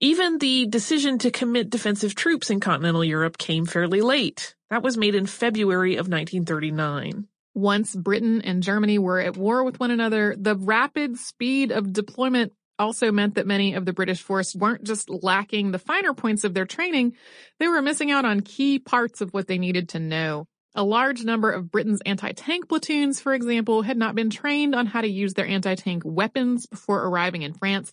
Even 0.00 0.38
the 0.38 0.66
decision 0.66 1.18
to 1.18 1.30
commit 1.30 1.70
defensive 1.70 2.14
troops 2.14 2.50
in 2.50 2.60
continental 2.60 3.04
Europe 3.04 3.38
came 3.38 3.64
fairly 3.64 4.00
late. 4.00 4.54
That 4.68 4.82
was 4.82 4.98
made 4.98 5.14
in 5.14 5.26
February 5.26 5.92
of 5.92 6.08
1939. 6.08 7.28
Once 7.56 7.96
Britain 7.96 8.42
and 8.42 8.62
Germany 8.62 8.98
were 8.98 9.18
at 9.18 9.34
war 9.34 9.64
with 9.64 9.80
one 9.80 9.90
another, 9.90 10.36
the 10.38 10.54
rapid 10.54 11.16
speed 11.16 11.72
of 11.72 11.90
deployment 11.90 12.52
also 12.78 13.10
meant 13.10 13.36
that 13.36 13.46
many 13.46 13.72
of 13.72 13.86
the 13.86 13.94
British 13.94 14.20
force 14.20 14.54
weren't 14.54 14.84
just 14.84 15.08
lacking 15.08 15.70
the 15.70 15.78
finer 15.78 16.12
points 16.12 16.44
of 16.44 16.52
their 16.52 16.66
training, 16.66 17.14
they 17.58 17.66
were 17.66 17.80
missing 17.80 18.10
out 18.10 18.26
on 18.26 18.40
key 18.40 18.78
parts 18.78 19.22
of 19.22 19.32
what 19.32 19.46
they 19.46 19.56
needed 19.56 19.88
to 19.88 19.98
know. 19.98 20.46
A 20.74 20.84
large 20.84 21.24
number 21.24 21.50
of 21.50 21.70
Britain's 21.70 22.02
anti-tank 22.04 22.68
platoons, 22.68 23.20
for 23.20 23.32
example, 23.32 23.80
had 23.80 23.96
not 23.96 24.14
been 24.14 24.28
trained 24.28 24.74
on 24.74 24.84
how 24.84 25.00
to 25.00 25.08
use 25.08 25.32
their 25.32 25.46
anti-tank 25.46 26.02
weapons 26.04 26.66
before 26.66 27.06
arriving 27.06 27.40
in 27.40 27.54
France. 27.54 27.90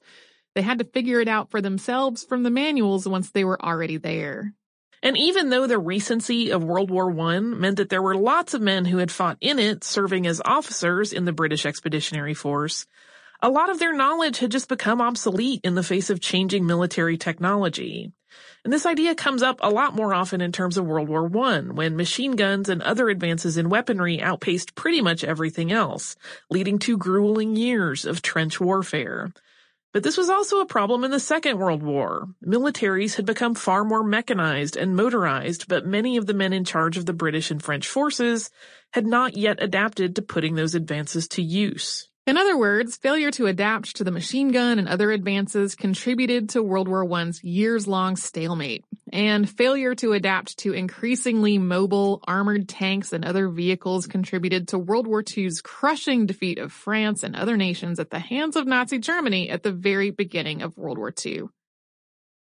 They 0.56 0.62
had 0.62 0.80
to 0.80 0.84
figure 0.84 1.22
it 1.22 1.30
out 1.30 1.52
for 1.52 1.62
themselves 1.62 2.26
from 2.26 2.44
the 2.44 2.52
manuals 2.52 3.08
once 3.08 3.32
they 3.32 3.46
were 3.46 3.64
already 3.64 3.96
there. 3.96 4.54
And 5.04 5.18
even 5.18 5.50
though 5.50 5.68
the 5.68 5.78
recency 5.78 6.50
of 6.50 6.64
World 6.64 6.90
War 6.90 7.12
I 7.20 7.40
meant 7.42 7.76
that 7.76 7.90
there 7.90 8.02
were 8.02 8.16
lots 8.16 8.54
of 8.54 8.62
men 8.62 8.86
who 8.86 9.00
had 9.00 9.12
fought 9.12 9.38
in 9.42 9.60
it 9.60 9.84
serving 9.84 10.26
as 10.26 10.42
officers 10.46 11.12
in 11.12 11.26
the 11.26 11.34
British 11.34 11.66
Expeditionary 11.66 12.34
Force, 12.34 12.86
a 13.42 13.50
lot 13.50 13.70
of 13.70 13.80
their 13.80 13.94
knowledge 13.94 14.40
had 14.40 14.50
just 14.50 14.70
become 14.70 15.02
obsolete 15.02 15.60
in 15.66 15.76
the 15.76 15.84
face 15.84 16.10
of 16.10 16.22
changing 16.22 16.66
military 16.66 17.18
technology. 17.18 18.14
And 18.64 18.72
this 18.72 18.86
idea 18.86 19.14
comes 19.14 19.44
up 19.44 19.60
a 19.62 19.70
lot 19.70 19.94
more 19.94 20.14
often 20.14 20.40
in 20.40 20.54
terms 20.54 20.78
of 20.78 20.86
World 20.86 21.10
War 21.10 21.30
I, 21.38 21.60
when 21.60 21.98
machine 21.98 22.38
guns 22.38 22.70
and 22.70 22.82
other 22.82 23.10
advances 23.10 23.58
in 23.58 23.68
weaponry 23.68 24.22
outpaced 24.22 24.74
pretty 24.74 25.02
much 25.02 25.26
everything 25.26 25.70
else, 25.70 26.16
leading 26.50 26.80
to 26.80 26.98
grueling 26.98 27.58
years 27.58 28.06
of 28.06 28.22
trench 28.22 28.62
warfare. 28.62 29.34
But 29.94 30.02
this 30.02 30.18
was 30.18 30.30
also 30.30 30.60
a 30.60 30.66
problem 30.66 31.04
in 31.04 31.12
the 31.12 31.20
Second 31.20 31.60
World 31.60 31.84
War. 31.84 32.28
Militaries 32.44 33.16
had 33.16 33.28
become 33.28 33.54
far 33.54 33.84
more 33.84 34.04
mechanized 34.04 34.76
and 34.76 34.96
motorized, 34.96 35.68
but 35.68 35.86
many 35.86 36.18
of 36.18 36.26
the 36.26 36.34
men 36.34 36.52
in 36.52 36.66
charge 36.66 36.98
of 36.98 37.06
the 37.06 37.14
British 37.14 37.52
and 37.52 37.62
French 37.62 37.88
forces 37.88 38.50
had 38.92 39.06
not 39.06 39.38
yet 39.38 39.62
adapted 39.62 40.16
to 40.16 40.24
putting 40.24 40.56
those 40.56 40.74
advances 40.74 41.28
to 41.30 41.44
use. 41.44 42.10
In 42.26 42.38
other 42.38 42.58
words, 42.58 42.96
failure 42.96 43.32
to 43.32 43.48
adapt 43.48 43.98
to 43.98 44.06
the 44.06 44.12
machine 44.12 44.54
gun 44.54 44.80
and 44.80 44.88
other 44.88 45.12
advances 45.12 45.76
contributed 45.76 46.50
to 46.50 46.64
World 46.64 46.88
War 46.88 47.04
I's 47.16 47.44
years-long 47.44 48.16
stalemate, 48.16 48.86
and 49.12 49.50
failure 49.50 49.94
to 49.96 50.14
adapt 50.14 50.58
to 50.60 50.72
increasingly 50.72 51.58
mobile 51.58 52.24
armored 52.26 52.70
tanks 52.70 53.12
and 53.12 53.26
other 53.26 53.50
vehicles 53.50 54.08
contributed 54.08 54.70
to 54.70 54.80
World 54.80 55.06
War 55.06 55.22
II's 55.36 55.60
crushing 55.60 56.26
defeat 56.26 56.60
of 56.60 56.72
France 56.72 57.24
and 57.24 57.36
other 57.36 57.58
nations 57.58 58.00
at 58.00 58.10
the 58.10 58.20
hands 58.20 58.56
of 58.56 58.68
Nazi 58.68 59.00
Germany 59.00 59.50
at 59.50 59.64
the 59.64 59.74
very 59.74 60.10
beginning 60.10 60.62
of 60.62 60.78
World 60.78 60.98
War 60.98 61.14
II. 61.26 61.50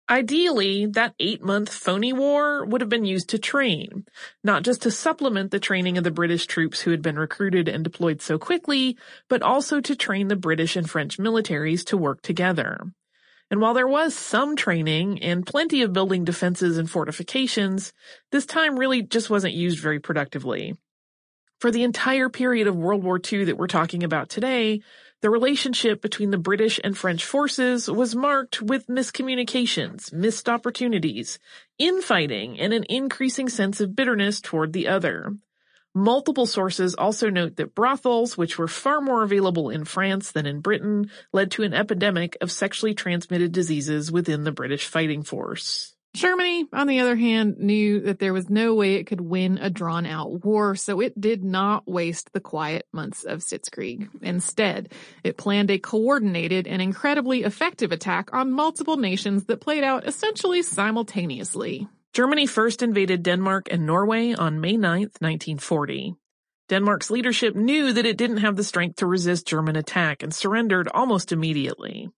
Ideally, 0.09 0.85
that 0.85 1.15
eight 1.19 1.43
month 1.43 1.73
phony 1.73 2.13
war 2.13 2.67
would 2.67 2.83
have 2.83 2.91
been 2.91 3.07
used 3.07 3.31
to 3.31 3.39
train, 3.39 4.05
not 4.43 4.63
just 4.63 4.83
to 4.83 4.91
supplement 4.91 5.51
the 5.51 5.59
training 5.59 5.97
of 5.97 6.05
the 6.05 6.11
British 6.11 6.47
troops 6.47 6.83
who 6.83 6.91
had 6.91 7.01
been 7.01 7.19
recruited 7.19 7.69
and 7.69 7.83
deployed 7.83 8.21
so 8.21 8.39
quickly, 8.39 8.99
but 9.31 9.41
also 9.41 9.81
to 9.81 9.97
train 9.97 10.29
the 10.29 10.37
British 10.37 10.77
and 10.77 10.91
French 10.91 11.17
militaries 11.17 11.87
to 11.87 11.97
work 11.97 12.21
together. 12.21 12.81
And 13.51 13.63
while 13.63 13.73
there 13.73 13.89
was 13.89 14.15
some 14.15 14.57
training 14.57 15.23
and 15.23 15.47
plenty 15.47 15.81
of 15.81 15.95
building 15.95 16.25
defenses 16.25 16.77
and 16.77 16.91
fortifications, 16.91 17.95
this 18.31 18.45
time 18.45 18.79
really 18.79 19.03
just 19.03 19.31
wasn't 19.31 19.55
used 19.55 19.79
very 19.79 20.01
productively. 20.01 20.75
For 21.61 21.71
the 21.71 21.85
entire 21.85 22.29
period 22.29 22.67
of 22.67 22.77
World 22.77 23.03
War 23.03 23.19
II 23.19 23.45
that 23.45 23.57
we're 23.57 23.69
talking 23.69 24.03
about 24.03 24.29
today, 24.29 24.83
the 25.25 25.31
relationship 25.31 26.03
between 26.03 26.31
the 26.31 26.37
British 26.37 26.79
and 26.85 26.99
French 26.99 27.25
forces 27.25 27.91
was 27.91 28.15
marked 28.15 28.61
with 28.61 28.89
miscommunications, 28.89 30.13
missed 30.13 30.51
opportunities, 30.51 31.39
infighting, 31.79 32.61
and 32.61 32.75
an 32.75 32.85
increasing 32.91 33.49
sense 33.49 33.81
of 33.81 33.97
bitterness 33.97 34.43
toward 34.43 34.75
the 34.75 34.87
other. 34.87 35.35
Multiple 35.95 36.45
sources 36.45 36.95
also 36.95 37.31
note 37.31 37.57
that 37.57 37.75
brothels, 37.75 38.37
which 38.37 38.59
were 38.59 38.69
far 38.69 39.01
more 39.01 39.23
available 39.23 39.71
in 39.71 39.87
France 39.87 40.31
than 40.31 40.45
in 40.45 40.61
Britain, 40.61 41.11
led 41.33 41.51
to 41.53 41.63
an 41.63 41.73
epidemic 41.73 42.37
of 42.43 42.53
sexually 42.53 42.93
transmitted 42.93 43.51
diseases 43.51 44.13
within 44.13 44.45
the 44.45 44.53
British 44.53 44.87
fighting 44.89 45.23
force. 45.23 45.94
Germany, 46.15 46.67
on 46.73 46.87
the 46.87 47.01
other 47.01 47.17
hand, 47.17 47.59
knew 47.59 48.01
that 48.03 48.21
there 48.21 48.33
was 48.33 48.49
no 48.49 48.75
way 48.75 48.95
it 48.95 49.09
could 49.09 49.21
win 49.21 49.59
a 49.59 49.69
drawn 49.69 50.07
out 50.07 50.45
war, 50.45 50.77
so 50.77 51.01
it 51.01 51.21
did 51.21 51.43
not 51.43 51.89
waste 51.89 52.33
the 52.33 52.41
quiet 52.41 52.87
months 52.93 53.25
of 53.25 53.41
Sitzkrieg. 53.41 54.09
Instead, 54.23 54.93
it 55.25 55.37
planned 55.37 55.73
a 55.73 55.79
coordinated 55.79 56.69
and 56.69 56.81
incredibly 56.81 57.43
effective 57.43 57.91
attack 57.91 58.33
on 58.33 58.53
multiple 58.53 58.97
nations 58.97 59.47
that 59.47 59.61
played 59.61 59.83
out 59.83 60.07
essentially 60.07 60.63
simultaneously. 60.63 61.89
Germany 62.13 62.47
first 62.47 62.81
invaded 62.81 63.25
Denmark 63.25 63.67
and 63.73 63.85
Norway 63.85 64.35
on 64.35 64.61
May 64.61 64.77
9, 64.77 65.01
1940. 65.19 66.15
Denmark's 66.69 67.11
leadership 67.11 67.57
knew 67.57 67.93
that 67.93 68.07
it 68.07 68.17
didn't 68.17 68.37
have 68.37 68.55
the 68.55 68.63
strength 68.63 68.97
to 68.97 69.07
resist 69.07 69.49
German 69.49 69.75
attack 69.75 70.23
and 70.23 70.33
surrendered 70.33 70.87
almost 70.87 71.33
immediately. 71.33 72.09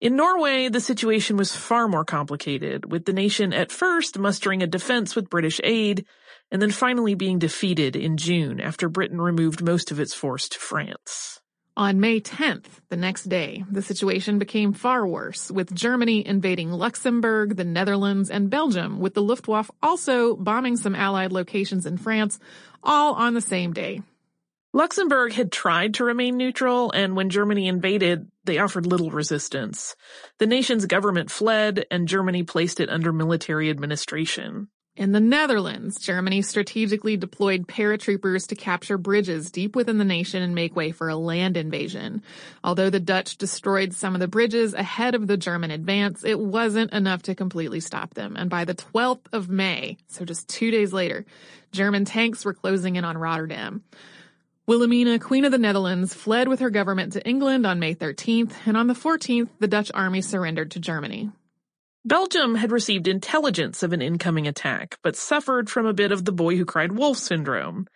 In 0.00 0.16
Norway, 0.16 0.68
the 0.68 0.80
situation 0.80 1.36
was 1.36 1.54
far 1.54 1.88
more 1.88 2.04
complicated, 2.04 2.90
with 2.90 3.04
the 3.04 3.12
nation 3.12 3.52
at 3.52 3.72
first 3.72 4.18
mustering 4.18 4.62
a 4.62 4.66
defense 4.66 5.14
with 5.14 5.30
British 5.30 5.60
aid, 5.64 6.04
and 6.50 6.60
then 6.60 6.70
finally 6.70 7.14
being 7.14 7.38
defeated 7.38 7.96
in 7.96 8.16
June 8.16 8.60
after 8.60 8.88
Britain 8.88 9.20
removed 9.20 9.62
most 9.62 9.90
of 9.90 10.00
its 10.00 10.12
force 10.12 10.48
to 10.48 10.58
France. 10.58 11.40
On 11.76 11.98
May 11.98 12.20
10th, 12.20 12.66
the 12.88 12.96
next 12.96 13.24
day, 13.24 13.64
the 13.68 13.82
situation 13.82 14.38
became 14.38 14.72
far 14.72 15.06
worse, 15.06 15.50
with 15.50 15.74
Germany 15.74 16.24
invading 16.24 16.70
Luxembourg, 16.70 17.56
the 17.56 17.64
Netherlands, 17.64 18.30
and 18.30 18.48
Belgium, 18.48 19.00
with 19.00 19.14
the 19.14 19.22
Luftwaffe 19.22 19.72
also 19.82 20.36
bombing 20.36 20.76
some 20.76 20.94
Allied 20.94 21.32
locations 21.32 21.86
in 21.86 21.98
France, 21.98 22.38
all 22.82 23.14
on 23.14 23.34
the 23.34 23.40
same 23.40 23.72
day. 23.72 24.02
Luxembourg 24.74 25.32
had 25.32 25.52
tried 25.52 25.94
to 25.94 26.04
remain 26.04 26.36
neutral, 26.36 26.90
and 26.90 27.14
when 27.14 27.30
Germany 27.30 27.68
invaded, 27.68 28.28
they 28.42 28.58
offered 28.58 28.86
little 28.86 29.12
resistance. 29.12 29.94
The 30.38 30.48
nation's 30.48 30.84
government 30.86 31.30
fled, 31.30 31.86
and 31.92 32.08
Germany 32.08 32.42
placed 32.42 32.80
it 32.80 32.90
under 32.90 33.12
military 33.12 33.70
administration. 33.70 34.66
In 34.96 35.12
the 35.12 35.20
Netherlands, 35.20 36.00
Germany 36.00 36.42
strategically 36.42 37.16
deployed 37.16 37.68
paratroopers 37.68 38.48
to 38.48 38.56
capture 38.56 38.98
bridges 38.98 39.52
deep 39.52 39.76
within 39.76 39.98
the 39.98 40.04
nation 40.04 40.42
and 40.42 40.56
make 40.56 40.74
way 40.74 40.90
for 40.90 41.08
a 41.08 41.14
land 41.14 41.56
invasion. 41.56 42.22
Although 42.64 42.90
the 42.90 42.98
Dutch 42.98 43.36
destroyed 43.36 43.92
some 43.94 44.14
of 44.14 44.20
the 44.20 44.26
bridges 44.26 44.74
ahead 44.74 45.14
of 45.14 45.28
the 45.28 45.36
German 45.36 45.70
advance, 45.70 46.24
it 46.24 46.40
wasn't 46.40 46.92
enough 46.92 47.22
to 47.22 47.36
completely 47.36 47.78
stop 47.78 48.14
them. 48.14 48.34
And 48.36 48.50
by 48.50 48.64
the 48.64 48.74
12th 48.74 49.26
of 49.32 49.48
May, 49.48 49.98
so 50.08 50.24
just 50.24 50.48
two 50.48 50.72
days 50.72 50.92
later, 50.92 51.24
German 51.70 52.04
tanks 52.04 52.44
were 52.44 52.54
closing 52.54 52.96
in 52.96 53.04
on 53.04 53.16
Rotterdam. 53.18 53.84
Wilhelmina, 54.66 55.18
Queen 55.18 55.44
of 55.44 55.52
the 55.52 55.58
Netherlands, 55.58 56.14
fled 56.14 56.48
with 56.48 56.60
her 56.60 56.70
government 56.70 57.12
to 57.12 57.28
England 57.28 57.66
on 57.66 57.78
May 57.78 57.94
13th, 57.94 58.52
and 58.64 58.78
on 58.78 58.86
the 58.86 58.94
14th, 58.94 59.50
the 59.58 59.68
Dutch 59.68 59.90
army 59.92 60.22
surrendered 60.22 60.70
to 60.70 60.80
Germany. 60.80 61.30
Belgium 62.06 62.54
had 62.54 62.72
received 62.72 63.06
intelligence 63.06 63.82
of 63.82 63.92
an 63.92 64.00
incoming 64.00 64.46
attack, 64.48 64.98
but 65.02 65.16
suffered 65.16 65.68
from 65.68 65.84
a 65.84 65.92
bit 65.92 66.12
of 66.12 66.24
the 66.24 66.32
boy 66.32 66.56
who 66.56 66.64
cried 66.64 66.92
wolf 66.92 67.18
syndrome. 67.18 67.86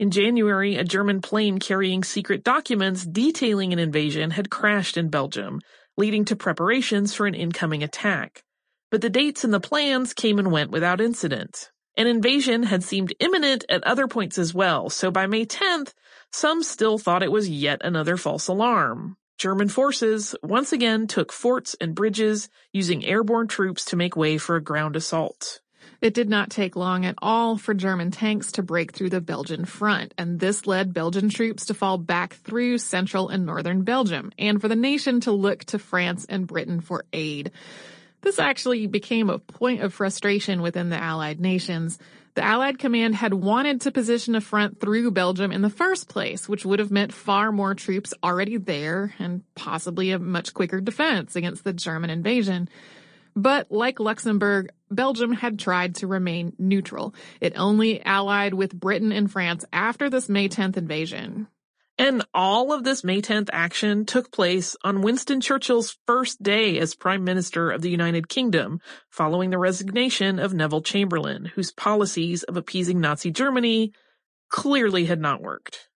In 0.00 0.10
January, 0.10 0.74
a 0.74 0.82
German 0.82 1.20
plane 1.20 1.60
carrying 1.60 2.02
secret 2.02 2.42
documents 2.42 3.06
detailing 3.06 3.72
an 3.72 3.78
invasion 3.78 4.32
had 4.32 4.50
crashed 4.50 4.96
in 4.96 5.10
Belgium, 5.10 5.60
leading 5.96 6.24
to 6.24 6.34
preparations 6.34 7.14
for 7.14 7.28
an 7.28 7.34
incoming 7.34 7.84
attack. 7.84 8.42
But 8.90 9.02
the 9.02 9.10
dates 9.10 9.44
and 9.44 9.54
the 9.54 9.60
plans 9.60 10.14
came 10.14 10.40
and 10.40 10.50
went 10.50 10.72
without 10.72 11.00
incident. 11.00 11.70
An 11.96 12.06
invasion 12.06 12.62
had 12.62 12.84
seemed 12.84 13.12
imminent 13.18 13.64
at 13.68 13.82
other 13.82 14.06
points 14.06 14.38
as 14.38 14.54
well, 14.54 14.88
so 14.88 15.10
by 15.10 15.26
May 15.26 15.44
10th, 15.44 15.94
some 16.32 16.62
still 16.62 16.98
thought 16.98 17.22
it 17.22 17.32
was 17.32 17.48
yet 17.48 17.80
another 17.82 18.16
false 18.16 18.48
alarm. 18.48 19.16
German 19.38 19.68
forces 19.68 20.34
once 20.42 20.72
again 20.72 21.06
took 21.06 21.32
forts 21.32 21.76
and 21.80 21.94
bridges, 21.94 22.48
using 22.72 23.04
airborne 23.04 23.46
troops 23.46 23.84
to 23.86 23.96
make 23.96 24.16
way 24.16 24.36
for 24.36 24.56
a 24.56 24.62
ground 24.62 24.96
assault. 24.96 25.60
It 26.00 26.14
did 26.14 26.28
not 26.28 26.50
take 26.50 26.76
long 26.76 27.04
at 27.04 27.16
all 27.18 27.56
for 27.56 27.74
German 27.74 28.10
tanks 28.10 28.52
to 28.52 28.62
break 28.62 28.92
through 28.92 29.10
the 29.10 29.20
Belgian 29.20 29.64
front, 29.64 30.14
and 30.16 30.38
this 30.38 30.66
led 30.66 30.92
Belgian 30.92 31.28
troops 31.28 31.66
to 31.66 31.74
fall 31.74 31.98
back 31.98 32.34
through 32.34 32.78
central 32.78 33.28
and 33.28 33.46
northern 33.46 33.82
Belgium, 33.82 34.32
and 34.38 34.60
for 34.60 34.68
the 34.68 34.76
nation 34.76 35.20
to 35.20 35.32
look 35.32 35.64
to 35.66 35.78
France 35.78 36.24
and 36.28 36.46
Britain 36.46 36.80
for 36.80 37.04
aid. 37.12 37.50
This 38.20 38.38
actually 38.38 38.86
became 38.86 39.30
a 39.30 39.38
point 39.38 39.82
of 39.82 39.94
frustration 39.94 40.62
within 40.62 40.88
the 40.88 41.00
Allied 41.00 41.40
nations. 41.40 41.98
The 42.38 42.44
Allied 42.44 42.78
command 42.78 43.16
had 43.16 43.34
wanted 43.34 43.80
to 43.80 43.90
position 43.90 44.36
a 44.36 44.40
front 44.40 44.78
through 44.78 45.10
Belgium 45.10 45.50
in 45.50 45.60
the 45.60 45.68
first 45.68 46.08
place, 46.08 46.48
which 46.48 46.64
would 46.64 46.78
have 46.78 46.92
meant 46.92 47.12
far 47.12 47.50
more 47.50 47.74
troops 47.74 48.14
already 48.22 48.58
there 48.58 49.12
and 49.18 49.42
possibly 49.56 50.12
a 50.12 50.20
much 50.20 50.54
quicker 50.54 50.80
defense 50.80 51.34
against 51.34 51.64
the 51.64 51.72
German 51.72 52.10
invasion. 52.10 52.68
But 53.34 53.72
like 53.72 53.98
Luxembourg, 53.98 54.70
Belgium 54.88 55.32
had 55.32 55.58
tried 55.58 55.96
to 55.96 56.06
remain 56.06 56.52
neutral. 56.60 57.12
It 57.40 57.54
only 57.56 58.04
allied 58.04 58.54
with 58.54 58.72
Britain 58.72 59.10
and 59.10 59.28
France 59.28 59.64
after 59.72 60.08
this 60.08 60.28
May 60.28 60.48
10th 60.48 60.76
invasion. 60.76 61.48
And 61.98 62.24
all 62.32 62.72
of 62.72 62.84
this 62.84 63.02
May 63.02 63.20
10th 63.20 63.48
action 63.52 64.06
took 64.06 64.30
place 64.30 64.76
on 64.84 65.02
Winston 65.02 65.40
Churchill's 65.40 65.98
first 66.06 66.40
day 66.40 66.78
as 66.78 66.94
Prime 66.94 67.24
Minister 67.24 67.72
of 67.72 67.82
the 67.82 67.90
United 67.90 68.28
Kingdom, 68.28 68.80
following 69.10 69.50
the 69.50 69.58
resignation 69.58 70.38
of 70.38 70.54
Neville 70.54 70.80
Chamberlain, 70.80 71.46
whose 71.46 71.72
policies 71.72 72.44
of 72.44 72.56
appeasing 72.56 73.00
Nazi 73.00 73.32
Germany 73.32 73.92
clearly 74.48 75.06
had 75.06 75.20
not 75.20 75.42
worked. 75.42 75.88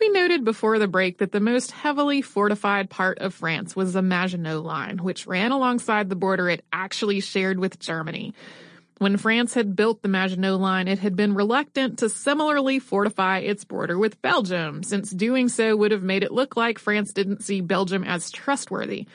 We 0.00 0.08
noted 0.08 0.44
before 0.44 0.78
the 0.78 0.88
break 0.88 1.18
that 1.18 1.32
the 1.32 1.40
most 1.40 1.72
heavily 1.72 2.22
fortified 2.22 2.88
part 2.88 3.18
of 3.18 3.34
France 3.34 3.76
was 3.76 3.92
the 3.92 4.00
Maginot 4.00 4.64
Line, 4.64 4.96
which 4.96 5.26
ran 5.26 5.52
alongside 5.52 6.08
the 6.08 6.16
border 6.16 6.48
it 6.48 6.64
actually 6.72 7.20
shared 7.20 7.58
with 7.58 7.78
Germany. 7.78 8.32
When 9.00 9.16
France 9.16 9.54
had 9.54 9.74
built 9.76 10.02
the 10.02 10.10
Maginot 10.10 10.60
Line, 10.60 10.86
it 10.86 10.98
had 10.98 11.16
been 11.16 11.32
reluctant 11.32 12.00
to 12.00 12.10
similarly 12.10 12.78
fortify 12.78 13.38
its 13.38 13.64
border 13.64 13.98
with 13.98 14.20
Belgium, 14.20 14.82
since 14.82 15.10
doing 15.10 15.48
so 15.48 15.74
would 15.74 15.90
have 15.90 16.02
made 16.02 16.22
it 16.22 16.30
look 16.30 16.54
like 16.54 16.78
France 16.78 17.14
didn't 17.14 17.42
see 17.42 17.62
Belgium 17.62 18.04
as 18.04 18.30
trustworthy. 18.30 19.06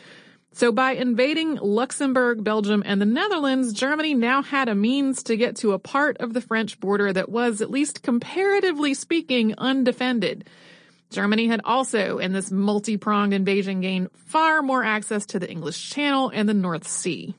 So 0.54 0.72
by 0.72 0.94
invading 0.94 1.58
Luxembourg, 1.58 2.44
Belgium, 2.44 2.82
and 2.84 3.00
the 3.00 3.06
Netherlands, 3.06 3.74
Germany 3.74 4.16
now 4.16 4.42
had 4.42 4.70
a 4.70 4.74
means 4.74 5.22
to 5.22 5.38
get 5.38 5.58
to 5.58 5.74
a 5.74 5.80
part 5.80 6.18
of 6.18 6.34
the 6.34 6.42
French 6.42 6.80
border 6.80 7.14
that 7.14 7.30
was, 7.30 7.62
at 7.62 7.70
least 7.70 8.02
comparatively 8.02 8.96
speaking, 8.96 9.54
undefended. 9.56 10.50
Germany 11.12 11.46
had 11.46 11.62
also, 11.64 12.18
in 12.18 12.34
this 12.34 12.50
multi-pronged 12.50 13.34
invasion, 13.34 13.82
gained 13.82 14.10
far 14.16 14.64
more 14.64 14.84
access 14.84 15.28
to 15.28 15.38
the 15.38 15.48
English 15.48 15.92
Channel 15.92 16.32
and 16.34 16.50
the 16.50 16.56
North 16.56 16.88
Sea. 16.88 17.36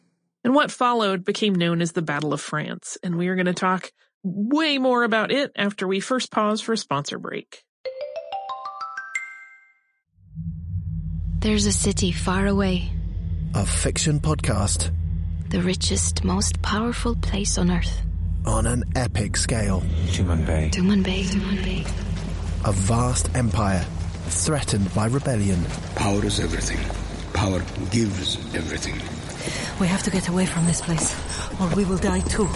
And 0.46 0.54
what 0.54 0.70
followed 0.70 1.24
became 1.24 1.56
known 1.56 1.82
as 1.82 1.90
the 1.90 2.02
Battle 2.02 2.32
of 2.32 2.40
France, 2.40 2.96
and 3.02 3.16
we 3.16 3.26
are 3.26 3.34
going 3.34 3.46
to 3.46 3.52
talk 3.52 3.90
way 4.22 4.78
more 4.78 5.02
about 5.02 5.32
it 5.32 5.50
after 5.56 5.88
we 5.88 5.98
first 5.98 6.30
pause 6.30 6.60
for 6.60 6.72
a 6.72 6.76
sponsor 6.76 7.18
break. 7.18 7.64
There's 11.40 11.66
a 11.66 11.72
city 11.72 12.12
far 12.12 12.46
away, 12.46 12.92
a 13.56 13.66
fiction 13.66 14.20
podcast 14.20 14.92
The 15.50 15.62
richest, 15.62 16.22
most 16.22 16.62
powerful 16.62 17.16
place 17.16 17.58
on 17.58 17.68
earth. 17.72 18.02
on 18.44 18.66
an 18.66 18.84
epic 18.94 19.36
scale. 19.36 19.80
Tumanbay. 20.14 20.70
Tuman 20.70 21.02
Bay. 21.02 21.24
Tumanbay. 21.24 21.80
A 22.68 22.70
vast 22.70 23.34
empire 23.34 23.84
threatened 24.28 24.94
by 24.94 25.06
rebellion. 25.06 25.64
Power 25.96 26.24
is 26.24 26.38
everything. 26.38 26.78
Power 27.32 27.60
gives 27.90 28.36
everything. 28.54 29.00
We 29.80 29.86
have 29.86 30.02
to 30.04 30.10
get 30.10 30.28
away 30.28 30.46
from 30.46 30.66
this 30.66 30.80
place, 30.80 31.14
or 31.60 31.68
we 31.76 31.84
will 31.84 31.98
die 31.98 32.20
too. 32.20 32.48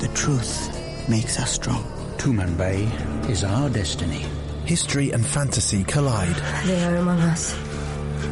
The 0.00 0.10
truth 0.14 1.08
makes 1.08 1.38
us 1.38 1.52
strong. 1.52 1.84
Tumanbay 2.18 3.30
is 3.30 3.44
our 3.44 3.68
destiny. 3.68 4.26
History 4.64 5.10
and 5.12 5.24
fantasy 5.24 5.84
collide. 5.84 6.36
They 6.66 6.82
are 6.84 6.96
among 6.96 7.20
us. 7.20 7.54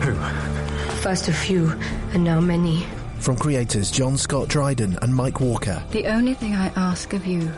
Who? 0.01 0.15
First 1.03 1.29
a 1.29 1.33
few, 1.33 1.73
and 2.13 2.25
now 2.25 2.41
many. 2.41 2.87
From 3.19 3.37
creators 3.37 3.91
John 3.91 4.17
Scott 4.17 4.49
Dryden 4.49 4.99
and 5.03 5.15
Mike 5.15 5.41
Walker. 5.41 5.83
The 5.91 6.07
only 6.07 6.35
thing 6.35 6.55
I 6.55 6.69
ask 6.77 7.13
of 7.13 7.27
you 7.27 7.53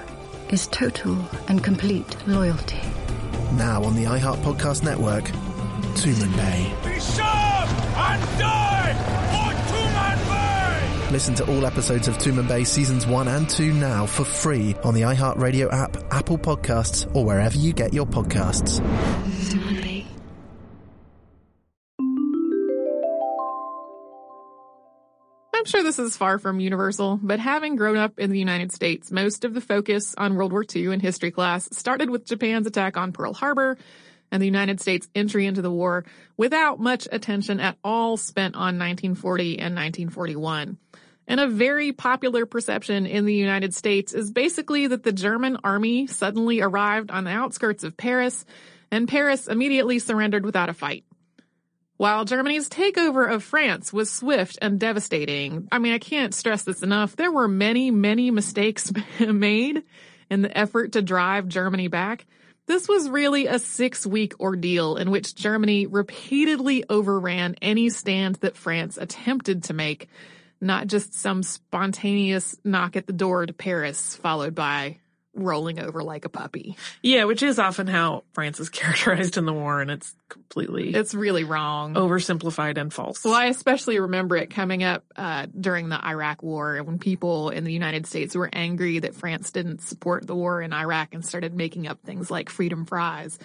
is 0.50 0.66
total 0.66 1.16
and 1.48 1.64
complete 1.64 2.16
loyalty. 2.26 2.80
Now 3.56 3.84
on 3.84 3.94
the 3.94 4.04
iHeart 4.04 4.38
Podcast 4.42 4.82
Network, 4.82 5.24
Tumanbay. 5.94 6.84
Be 6.84 6.98
sharp 6.98 7.70
and 7.96 8.38
die 8.38 8.94
for 9.30 9.52
Tumanbay! 9.72 11.10
Listen 11.12 11.36
to 11.36 11.46
all 11.46 11.64
episodes 11.64 12.08
of 12.08 12.18
Tumanbay 12.18 12.66
seasons 12.66 13.06
1 13.06 13.28
and 13.28 13.48
2 13.48 13.72
now 13.72 14.06
for 14.06 14.24
free 14.24 14.74
on 14.82 14.94
the 14.94 15.02
iHeart 15.02 15.38
Radio 15.38 15.70
app, 15.70 15.96
Apple 16.12 16.36
Podcasts, 16.36 17.08
or 17.14 17.24
wherever 17.24 17.56
you 17.56 17.72
get 17.72 17.94
your 17.94 18.06
podcasts. 18.06 18.80
I'm 25.64 25.70
sure 25.70 25.82
this 25.82 25.98
is 25.98 26.14
far 26.14 26.38
from 26.38 26.60
universal, 26.60 27.18
but 27.22 27.40
having 27.40 27.76
grown 27.76 27.96
up 27.96 28.18
in 28.18 28.30
the 28.30 28.38
United 28.38 28.70
States, 28.70 29.10
most 29.10 29.46
of 29.46 29.54
the 29.54 29.62
focus 29.62 30.14
on 30.18 30.34
World 30.34 30.52
War 30.52 30.62
II 30.62 30.92
in 30.92 31.00
history 31.00 31.30
class 31.30 31.70
started 31.74 32.10
with 32.10 32.26
Japan's 32.26 32.66
attack 32.66 32.98
on 32.98 33.12
Pearl 33.12 33.32
Harbor 33.32 33.78
and 34.30 34.42
the 34.42 34.46
United 34.46 34.82
States 34.82 35.08
entry 35.14 35.46
into 35.46 35.62
the 35.62 35.70
war 35.70 36.04
without 36.36 36.80
much 36.80 37.08
attention 37.10 37.60
at 37.60 37.78
all 37.82 38.18
spent 38.18 38.56
on 38.56 38.78
1940 38.78 39.52
and 39.52 39.74
1941. 39.74 40.76
And 41.28 41.40
a 41.40 41.48
very 41.48 41.92
popular 41.92 42.44
perception 42.44 43.06
in 43.06 43.24
the 43.24 43.32
United 43.32 43.72
States 43.72 44.12
is 44.12 44.30
basically 44.30 44.88
that 44.88 45.02
the 45.02 45.12
German 45.12 45.56
army 45.64 46.06
suddenly 46.08 46.60
arrived 46.60 47.10
on 47.10 47.24
the 47.24 47.30
outskirts 47.30 47.84
of 47.84 47.96
Paris 47.96 48.44
and 48.90 49.08
Paris 49.08 49.48
immediately 49.48 49.98
surrendered 49.98 50.44
without 50.44 50.68
a 50.68 50.74
fight. 50.74 51.04
While 52.04 52.26
Germany's 52.26 52.68
takeover 52.68 53.32
of 53.32 53.42
France 53.42 53.90
was 53.90 54.10
swift 54.10 54.58
and 54.60 54.78
devastating, 54.78 55.68
I 55.72 55.78
mean, 55.78 55.94
I 55.94 55.98
can't 55.98 56.34
stress 56.34 56.62
this 56.62 56.82
enough. 56.82 57.16
There 57.16 57.32
were 57.32 57.48
many, 57.48 57.90
many 57.90 58.30
mistakes 58.30 58.92
made 59.20 59.82
in 60.28 60.42
the 60.42 60.54
effort 60.54 60.92
to 60.92 61.00
drive 61.00 61.48
Germany 61.48 61.88
back. 61.88 62.26
This 62.66 62.88
was 62.88 63.08
really 63.08 63.46
a 63.46 63.58
six 63.58 64.06
week 64.06 64.38
ordeal 64.38 64.98
in 64.98 65.10
which 65.10 65.34
Germany 65.34 65.86
repeatedly 65.86 66.84
overran 66.90 67.56
any 67.62 67.88
stand 67.88 68.34
that 68.42 68.58
France 68.58 68.98
attempted 68.98 69.62
to 69.62 69.72
make, 69.72 70.10
not 70.60 70.88
just 70.88 71.14
some 71.14 71.42
spontaneous 71.42 72.54
knock 72.62 72.96
at 72.96 73.06
the 73.06 73.14
door 73.14 73.46
to 73.46 73.54
Paris 73.54 74.14
followed 74.14 74.54
by 74.54 74.98
rolling 75.34 75.80
over 75.80 76.02
like 76.02 76.24
a 76.24 76.28
puppy. 76.28 76.76
Yeah, 77.02 77.24
which 77.24 77.42
is 77.42 77.58
often 77.58 77.86
how 77.86 78.24
France 78.32 78.60
is 78.60 78.68
characterized 78.70 79.36
in 79.36 79.44
the 79.46 79.52
war, 79.52 79.80
and 79.80 79.90
it's 79.90 80.14
completely 80.28 80.94
It's 80.94 81.14
really 81.14 81.44
wrong. 81.44 81.94
oversimplified 81.94 82.78
and 82.78 82.92
false. 82.92 83.24
Well, 83.24 83.34
I 83.34 83.46
especially 83.46 83.98
remember 83.98 84.36
it 84.36 84.50
coming 84.50 84.82
up 84.84 85.04
uh, 85.16 85.46
during 85.58 85.88
the 85.88 86.04
Iraq 86.04 86.42
War 86.42 86.82
when 86.82 86.98
people 86.98 87.50
in 87.50 87.64
the 87.64 87.72
United 87.72 88.06
States 88.06 88.34
were 88.34 88.48
angry 88.52 89.00
that 89.00 89.14
France 89.14 89.50
didn't 89.50 89.82
support 89.82 90.26
the 90.26 90.34
war 90.34 90.62
in 90.62 90.72
Iraq 90.72 91.14
and 91.14 91.24
started 91.24 91.54
making 91.54 91.86
up 91.88 92.00
things 92.04 92.30
like 92.30 92.48
freedom 92.48 92.86
fries. 92.86 93.38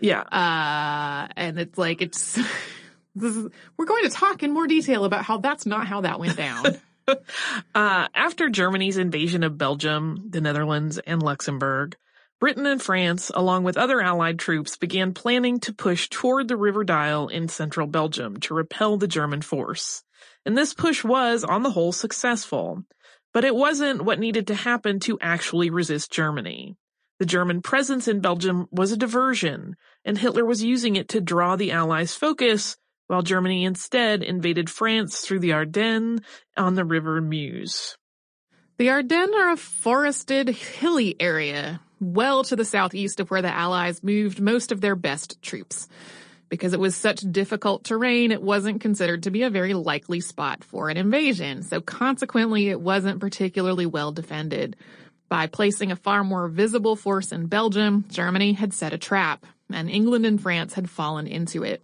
yeah. 0.00 0.20
Uh, 0.20 1.28
and 1.36 1.58
it's 1.58 1.76
like, 1.78 2.02
it's, 2.02 2.34
this 3.14 3.36
is, 3.36 3.48
we're 3.76 3.86
going 3.86 4.04
to 4.04 4.10
talk 4.10 4.42
in 4.42 4.52
more 4.52 4.66
detail 4.66 5.04
about 5.04 5.24
how 5.24 5.38
that's 5.38 5.66
not 5.66 5.86
how 5.86 6.02
that 6.02 6.20
went 6.20 6.36
down. 6.36 6.64
Uh, 7.74 8.08
after 8.14 8.48
Germany's 8.48 8.96
invasion 8.96 9.42
of 9.42 9.58
Belgium, 9.58 10.26
the 10.30 10.40
Netherlands, 10.40 10.98
and 10.98 11.22
Luxembourg, 11.22 11.96
Britain 12.40 12.66
and 12.66 12.80
France, 12.80 13.30
along 13.34 13.64
with 13.64 13.76
other 13.76 14.00
Allied 14.00 14.38
troops, 14.38 14.76
began 14.76 15.12
planning 15.12 15.60
to 15.60 15.74
push 15.74 16.08
toward 16.08 16.48
the 16.48 16.56
River 16.56 16.84
Dyle 16.84 17.28
in 17.28 17.48
central 17.48 17.86
Belgium 17.86 18.38
to 18.40 18.54
repel 18.54 18.96
the 18.96 19.06
German 19.06 19.42
force. 19.42 20.02
And 20.46 20.56
this 20.56 20.72
push 20.72 21.04
was, 21.04 21.44
on 21.44 21.62
the 21.62 21.70
whole, 21.70 21.92
successful. 21.92 22.82
But 23.34 23.44
it 23.44 23.54
wasn't 23.54 24.04
what 24.04 24.18
needed 24.18 24.46
to 24.48 24.54
happen 24.54 25.00
to 25.00 25.18
actually 25.20 25.70
resist 25.70 26.10
Germany. 26.10 26.76
The 27.18 27.26
German 27.26 27.60
presence 27.60 28.08
in 28.08 28.20
Belgium 28.20 28.66
was 28.72 28.90
a 28.90 28.96
diversion, 28.96 29.76
and 30.06 30.16
Hitler 30.16 30.44
was 30.44 30.64
using 30.64 30.96
it 30.96 31.08
to 31.10 31.20
draw 31.20 31.56
the 31.56 31.72
Allies' 31.72 32.14
focus 32.14 32.78
while 33.10 33.22
Germany 33.22 33.64
instead 33.64 34.22
invaded 34.22 34.70
France 34.70 35.20
through 35.20 35.40
the 35.40 35.52
Ardennes 35.52 36.20
on 36.56 36.76
the 36.76 36.84
River 36.84 37.20
Meuse. 37.20 37.96
The 38.78 38.88
Ardennes 38.88 39.34
are 39.34 39.50
a 39.50 39.56
forested, 39.56 40.48
hilly 40.48 41.20
area, 41.20 41.80
well 42.00 42.44
to 42.44 42.54
the 42.54 42.64
southeast 42.64 43.18
of 43.18 43.28
where 43.28 43.42
the 43.42 43.52
Allies 43.52 44.04
moved 44.04 44.40
most 44.40 44.70
of 44.70 44.80
their 44.80 44.94
best 44.94 45.42
troops. 45.42 45.88
Because 46.48 46.72
it 46.72 46.78
was 46.78 46.94
such 46.94 47.20
difficult 47.20 47.82
terrain, 47.82 48.30
it 48.30 48.42
wasn't 48.42 48.80
considered 48.80 49.24
to 49.24 49.32
be 49.32 49.42
a 49.42 49.50
very 49.50 49.74
likely 49.74 50.20
spot 50.20 50.62
for 50.62 50.88
an 50.88 50.96
invasion, 50.96 51.64
so 51.64 51.80
consequently 51.80 52.68
it 52.68 52.80
wasn't 52.80 53.18
particularly 53.18 53.86
well 53.86 54.12
defended. 54.12 54.76
By 55.28 55.48
placing 55.48 55.90
a 55.90 55.96
far 55.96 56.22
more 56.22 56.46
visible 56.46 56.94
force 56.94 57.32
in 57.32 57.46
Belgium, 57.46 58.04
Germany 58.08 58.52
had 58.52 58.72
set 58.72 58.92
a 58.92 58.98
trap, 58.98 59.46
and 59.72 59.90
England 59.90 60.26
and 60.26 60.40
France 60.40 60.74
had 60.74 60.88
fallen 60.88 61.26
into 61.26 61.64
it. 61.64 61.82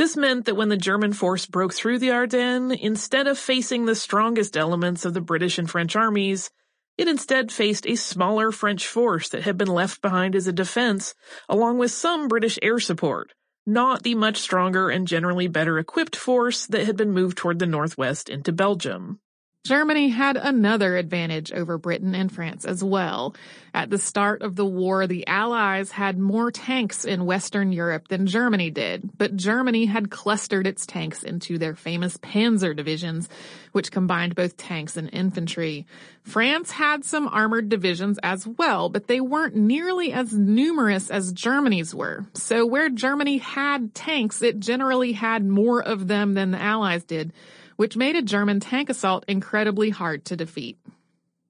This 0.00 0.16
meant 0.16 0.46
that 0.46 0.54
when 0.54 0.70
the 0.70 0.78
German 0.78 1.12
force 1.12 1.44
broke 1.44 1.74
through 1.74 1.98
the 1.98 2.10
Ardennes, 2.10 2.72
instead 2.80 3.26
of 3.26 3.38
facing 3.38 3.84
the 3.84 3.94
strongest 3.94 4.56
elements 4.56 5.04
of 5.04 5.12
the 5.12 5.20
British 5.20 5.58
and 5.58 5.68
French 5.68 5.94
armies, 5.94 6.50
it 6.96 7.06
instead 7.06 7.52
faced 7.52 7.86
a 7.86 7.96
smaller 7.96 8.50
French 8.50 8.86
force 8.86 9.28
that 9.28 9.42
had 9.42 9.58
been 9.58 9.68
left 9.68 10.00
behind 10.00 10.34
as 10.34 10.46
a 10.46 10.54
defense, 10.54 11.14
along 11.50 11.76
with 11.76 11.90
some 11.90 12.28
British 12.28 12.58
air 12.62 12.80
support, 12.80 13.34
not 13.66 14.02
the 14.02 14.14
much 14.14 14.38
stronger 14.38 14.88
and 14.88 15.06
generally 15.06 15.48
better 15.48 15.78
equipped 15.78 16.16
force 16.16 16.66
that 16.68 16.86
had 16.86 16.96
been 16.96 17.12
moved 17.12 17.36
toward 17.36 17.58
the 17.58 17.66
northwest 17.66 18.30
into 18.30 18.52
Belgium. 18.52 19.20
Germany 19.64 20.08
had 20.08 20.38
another 20.38 20.96
advantage 20.96 21.52
over 21.52 21.76
Britain 21.76 22.14
and 22.14 22.32
France 22.32 22.64
as 22.64 22.82
well. 22.82 23.34
At 23.74 23.90
the 23.90 23.98
start 23.98 24.40
of 24.40 24.56
the 24.56 24.64
war, 24.64 25.06
the 25.06 25.26
Allies 25.26 25.90
had 25.90 26.18
more 26.18 26.50
tanks 26.50 27.04
in 27.04 27.26
Western 27.26 27.70
Europe 27.70 28.08
than 28.08 28.26
Germany 28.26 28.70
did, 28.70 29.10
but 29.18 29.36
Germany 29.36 29.84
had 29.84 30.10
clustered 30.10 30.66
its 30.66 30.86
tanks 30.86 31.22
into 31.22 31.58
their 31.58 31.74
famous 31.74 32.16
panzer 32.16 32.74
divisions, 32.74 33.28
which 33.72 33.92
combined 33.92 34.34
both 34.34 34.56
tanks 34.56 34.96
and 34.96 35.10
infantry. 35.12 35.86
France 36.22 36.70
had 36.70 37.04
some 37.04 37.28
armored 37.28 37.68
divisions 37.68 38.18
as 38.22 38.46
well, 38.46 38.88
but 38.88 39.08
they 39.08 39.20
weren't 39.20 39.56
nearly 39.56 40.10
as 40.10 40.32
numerous 40.32 41.10
as 41.10 41.32
Germany's 41.32 41.94
were. 41.94 42.24
So 42.32 42.64
where 42.64 42.88
Germany 42.88 43.38
had 43.38 43.94
tanks, 43.94 44.40
it 44.40 44.58
generally 44.58 45.12
had 45.12 45.44
more 45.44 45.82
of 45.82 46.08
them 46.08 46.32
than 46.32 46.50
the 46.50 46.60
Allies 46.60 47.04
did 47.04 47.34
which 47.80 47.96
made 47.96 48.14
a 48.14 48.20
German 48.20 48.60
tank 48.60 48.90
assault 48.90 49.24
incredibly 49.26 49.88
hard 49.88 50.22
to 50.22 50.36
defeat. 50.36 50.76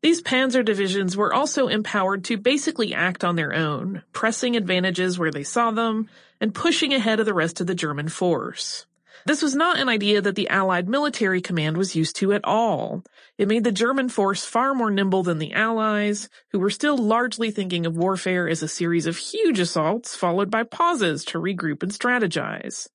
These 0.01 0.23
panzer 0.23 0.65
divisions 0.65 1.17
were 1.17 1.35
also 1.35 1.67
empowered 1.67 2.23
to 2.27 2.37
basically 2.37 2.95
act 2.95 3.25
on 3.25 3.35
their 3.35 3.53
own, 3.53 4.05
pressing 4.13 4.55
advantages 4.55 5.19
where 5.19 5.33
they 5.33 5.43
saw 5.43 5.73
them, 5.73 6.09
and 6.41 6.55
pushing 6.55 6.95
ahead 6.95 7.19
of 7.19 7.27
the 7.27 7.35
rest 7.35 7.61
of 7.61 7.67
the 7.67 7.75
German 7.75 8.09
force. 8.09 8.87
This 9.27 9.43
was 9.43 9.57
not 9.57 9.81
an 9.81 9.89
idea 9.89 10.21
that 10.21 10.37
the 10.37 10.49
Allied 10.49 10.89
military 10.89 11.41
command 11.41 11.77
was 11.77 11.97
used 11.97 12.15
to 12.19 12.33
at 12.33 12.45
all. 12.45 13.03
It 13.37 13.49
made 13.49 13.65
the 13.65 13.73
German 13.73 14.09
force 14.09 14.45
far 14.45 14.73
more 14.73 14.93
nimble 14.93 15.25
than 15.25 15.39
the 15.39 15.53
Allies, 15.53 16.29
who 16.53 16.61
were 16.61 16.71
still 16.71 16.97
largely 16.97 17.51
thinking 17.51 17.87
of 17.87 17.97
warfare 17.97 18.49
as 18.49 18.63
a 18.63 18.69
series 18.69 19.07
of 19.07 19.17
huge 19.17 19.59
assaults 19.59 20.15
followed 20.15 20.49
by 20.49 20.63
pauses 20.63 21.25
to 21.25 21.41
regroup 21.41 21.83
and 21.83 21.91
strategize. 21.91 22.87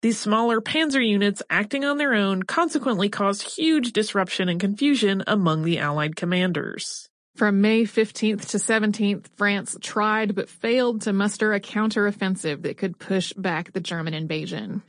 These 0.00 0.20
smaller 0.20 0.60
panzer 0.60 1.04
units 1.04 1.42
acting 1.50 1.84
on 1.84 1.98
their 1.98 2.14
own 2.14 2.44
consequently 2.44 3.08
caused 3.08 3.56
huge 3.56 3.92
disruption 3.92 4.48
and 4.48 4.60
confusion 4.60 5.24
among 5.26 5.64
the 5.64 5.80
Allied 5.80 6.14
commanders. 6.14 7.08
From 7.34 7.60
May 7.60 7.82
15th 7.82 8.48
to 8.50 8.58
17th, 8.58 9.26
France 9.36 9.76
tried 9.80 10.36
but 10.36 10.48
failed 10.48 11.02
to 11.02 11.12
muster 11.12 11.52
a 11.52 11.60
counteroffensive 11.60 12.62
that 12.62 12.78
could 12.78 12.98
push 12.98 13.32
back 13.32 13.72
the 13.72 13.80
German 13.80 14.14
invasion. 14.14 14.82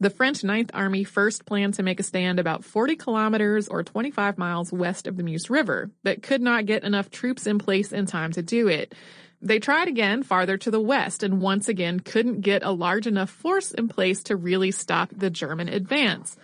The 0.00 0.10
French 0.10 0.42
Ninth 0.42 0.70
Army 0.74 1.04
first 1.04 1.44
planned 1.44 1.74
to 1.74 1.82
make 1.84 2.00
a 2.00 2.04
stand 2.04 2.40
about 2.40 2.64
40 2.64 2.96
kilometers 2.96 3.68
or 3.68 3.84
25 3.84 4.38
miles 4.38 4.72
west 4.72 5.06
of 5.06 5.16
the 5.16 5.22
Meuse 5.24 5.50
River, 5.50 5.90
but 6.02 6.22
could 6.22 6.40
not 6.40 6.66
get 6.66 6.84
enough 6.84 7.10
troops 7.10 7.46
in 7.46 7.58
place 7.58 7.92
in 7.92 8.06
time 8.06 8.32
to 8.32 8.42
do 8.42 8.66
it. 8.68 8.94
They 9.40 9.58
tried 9.58 9.88
again 9.88 10.22
farther 10.22 10.56
to 10.58 10.70
the 10.70 10.80
west 10.80 11.22
and 11.22 11.40
once 11.40 11.68
again 11.68 12.00
couldn't 12.00 12.40
get 12.40 12.62
a 12.64 12.72
large 12.72 13.06
enough 13.06 13.30
force 13.30 13.70
in 13.70 13.88
place 13.88 14.22
to 14.24 14.36
really 14.36 14.70
stop 14.70 15.10
the 15.14 15.30
German 15.30 15.68
advance. 15.68 16.36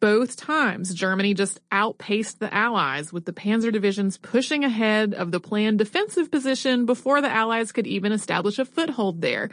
Both 0.00 0.36
times, 0.36 0.94
Germany 0.94 1.34
just 1.34 1.60
outpaced 1.70 2.40
the 2.40 2.52
Allies 2.52 3.12
with 3.12 3.26
the 3.26 3.34
panzer 3.34 3.70
divisions 3.70 4.16
pushing 4.16 4.64
ahead 4.64 5.12
of 5.12 5.30
the 5.30 5.40
planned 5.40 5.78
defensive 5.78 6.30
position 6.30 6.86
before 6.86 7.20
the 7.20 7.30
Allies 7.30 7.72
could 7.72 7.86
even 7.86 8.12
establish 8.12 8.58
a 8.58 8.64
foothold 8.64 9.20
there. 9.20 9.50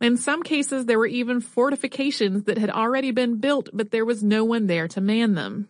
In 0.00 0.16
some 0.16 0.42
cases, 0.42 0.84
there 0.84 0.98
were 0.98 1.06
even 1.06 1.40
fortifications 1.40 2.44
that 2.44 2.58
had 2.58 2.70
already 2.70 3.10
been 3.10 3.38
built, 3.38 3.70
but 3.72 3.90
there 3.90 4.04
was 4.04 4.22
no 4.22 4.44
one 4.44 4.66
there 4.66 4.88
to 4.88 5.00
man 5.00 5.34
them. 5.34 5.68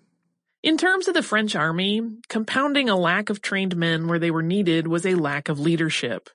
In 0.61 0.77
terms 0.77 1.07
of 1.07 1.15
the 1.15 1.23
French 1.23 1.55
army, 1.55 2.03
compounding 2.29 2.89
a 2.89 2.97
lack 2.97 3.31
of 3.31 3.41
trained 3.41 3.77
men 3.77 4.09
where 4.09 4.19
they 4.19 4.33
were 4.33 4.43
needed 4.43 4.89
was 4.89 5.07
a 5.07 5.15
lack 5.15 5.49
of 5.49 5.61
leadership. 5.61 6.31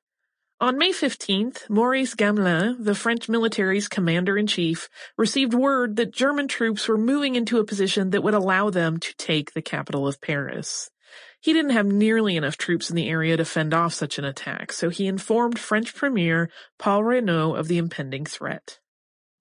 On 0.61 0.77
May 0.77 0.91
15th, 0.91 1.69
Maurice 1.69 2.15
Gamelin, 2.15 2.85
the 2.85 2.95
French 2.95 3.27
military's 3.27 3.89
commander-in-chief, 3.89 4.87
received 5.17 5.53
word 5.53 5.97
that 5.97 6.13
German 6.13 6.47
troops 6.47 6.87
were 6.87 6.97
moving 6.97 7.35
into 7.35 7.59
a 7.59 7.65
position 7.65 8.11
that 8.11 8.23
would 8.23 8.33
allow 8.33 8.69
them 8.69 8.97
to 8.97 9.13
take 9.17 9.51
the 9.51 9.61
capital 9.61 10.07
of 10.07 10.21
Paris. 10.21 10.89
He 11.41 11.51
didn't 11.51 11.71
have 11.71 11.87
nearly 11.87 12.37
enough 12.37 12.55
troops 12.55 12.89
in 12.89 12.95
the 12.95 13.09
area 13.09 13.35
to 13.35 13.43
fend 13.43 13.73
off 13.73 13.93
such 13.93 14.17
an 14.17 14.23
attack, 14.23 14.71
so 14.71 14.87
he 14.87 15.05
informed 15.05 15.59
French 15.59 15.93
Premier 15.93 16.49
Paul 16.79 17.03
Reynaud 17.03 17.55
of 17.55 17.67
the 17.67 17.77
impending 17.77 18.23
threat. 18.23 18.79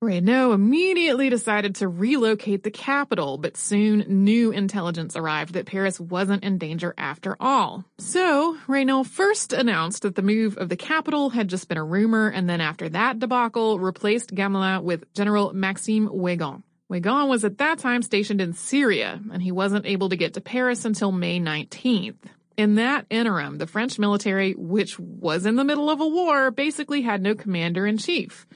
Reynaud 0.03 0.53
immediately 0.53 1.31
decided 1.31 1.77
to 1.77 1.87
relocate 1.87 2.65
the 2.65 2.73
capital, 2.73 3.38
but 3.38 3.57
soon 3.57 4.25
new 4.25 4.51
intelligence 4.51 5.15
arrived 5.15 5.55
that 5.55 5.67
Paris 5.67 6.01
wasn't 6.01 6.43
in 6.43 6.59
danger 6.59 6.93
after 6.99 7.37
all. 7.38 7.85
So, 7.99 8.59
Reynaud 8.67 9.05
first 9.05 9.53
announced 9.53 10.03
that 10.03 10.17
the 10.17 10.23
move 10.23 10.59
of 10.59 10.69
the 10.69 10.77
capital 10.77 11.31
had 11.31 11.47
just 11.47 11.69
been 11.69 11.79
a 11.79 11.85
rumor, 11.85 12.27
and 12.27 12.51
then 12.51 12.61
after 12.61 12.88
that 12.88 13.21
debacle, 13.21 13.79
replaced 13.79 14.35
Gamelin 14.35 14.83
with 14.83 15.05
General 15.15 15.53
Maxime 15.53 16.09
Weygand. 16.09 16.65
Weygand 16.91 17.29
was 17.29 17.45
at 17.45 17.59
that 17.59 17.79
time 17.79 18.03
stationed 18.03 18.41
in 18.41 18.55
Syria, 18.55 19.21
and 19.33 19.41
he 19.41 19.53
wasn't 19.53 19.87
able 19.87 20.09
to 20.09 20.17
get 20.17 20.35
to 20.35 20.41
Paris 20.41 20.85
until 20.85 21.12
May 21.12 21.38
19th. 21.38 22.19
In 22.57 22.75
that 22.75 23.07
interim, 23.09 23.59
the 23.59 23.69
French 23.69 24.01
military, 24.01 24.55
which 24.55 24.99
was 24.99 25.47
in 25.47 25.55
the 25.55 25.65
middle 25.65 25.88
of 25.88 26.01
a 26.01 26.09
war, 26.09 26.51
basically 26.51 27.03
had 27.03 27.23
no 27.23 27.37
commander-in-chief. 27.37 28.49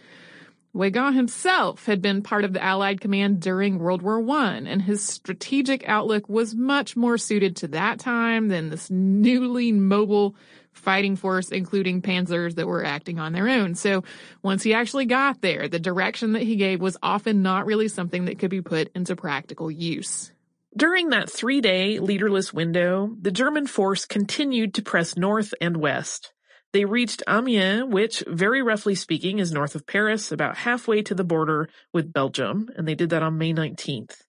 Weygand 0.76 1.14
himself 1.14 1.86
had 1.86 2.02
been 2.02 2.20
part 2.20 2.44
of 2.44 2.52
the 2.52 2.62
Allied 2.62 3.00
command 3.00 3.40
during 3.40 3.78
World 3.78 4.02
War 4.02 4.22
I, 4.36 4.56
and 4.56 4.82
his 4.82 5.02
strategic 5.02 5.88
outlook 5.88 6.28
was 6.28 6.54
much 6.54 6.94
more 6.96 7.16
suited 7.16 7.56
to 7.56 7.68
that 7.68 7.98
time 7.98 8.48
than 8.48 8.68
this 8.68 8.90
newly 8.90 9.72
mobile 9.72 10.36
fighting 10.72 11.16
force, 11.16 11.48
including 11.48 12.02
panzers 12.02 12.56
that 12.56 12.66
were 12.66 12.84
acting 12.84 13.18
on 13.18 13.32
their 13.32 13.48
own. 13.48 13.74
So 13.74 14.04
once 14.42 14.62
he 14.62 14.74
actually 14.74 15.06
got 15.06 15.40
there, 15.40 15.66
the 15.66 15.78
direction 15.78 16.32
that 16.32 16.42
he 16.42 16.56
gave 16.56 16.82
was 16.82 16.98
often 17.02 17.40
not 17.40 17.64
really 17.64 17.88
something 17.88 18.26
that 18.26 18.38
could 18.38 18.50
be 18.50 18.60
put 18.60 18.90
into 18.94 19.16
practical 19.16 19.70
use. 19.70 20.30
During 20.76 21.08
that 21.08 21.30
three-day 21.30 22.00
leaderless 22.00 22.52
window, 22.52 23.16
the 23.18 23.30
German 23.30 23.66
force 23.66 24.04
continued 24.04 24.74
to 24.74 24.82
press 24.82 25.16
north 25.16 25.54
and 25.58 25.78
west. 25.78 26.34
They 26.76 26.84
reached 26.84 27.22
Amiens, 27.26 27.90
which, 27.90 28.22
very 28.26 28.60
roughly 28.60 28.94
speaking, 28.94 29.38
is 29.38 29.50
north 29.50 29.74
of 29.74 29.86
Paris, 29.86 30.30
about 30.30 30.58
halfway 30.58 31.00
to 31.00 31.14
the 31.14 31.24
border 31.24 31.70
with 31.90 32.12
Belgium, 32.12 32.68
and 32.76 32.86
they 32.86 32.94
did 32.94 33.08
that 33.08 33.22
on 33.22 33.38
May 33.38 33.54
19th. 33.54 34.24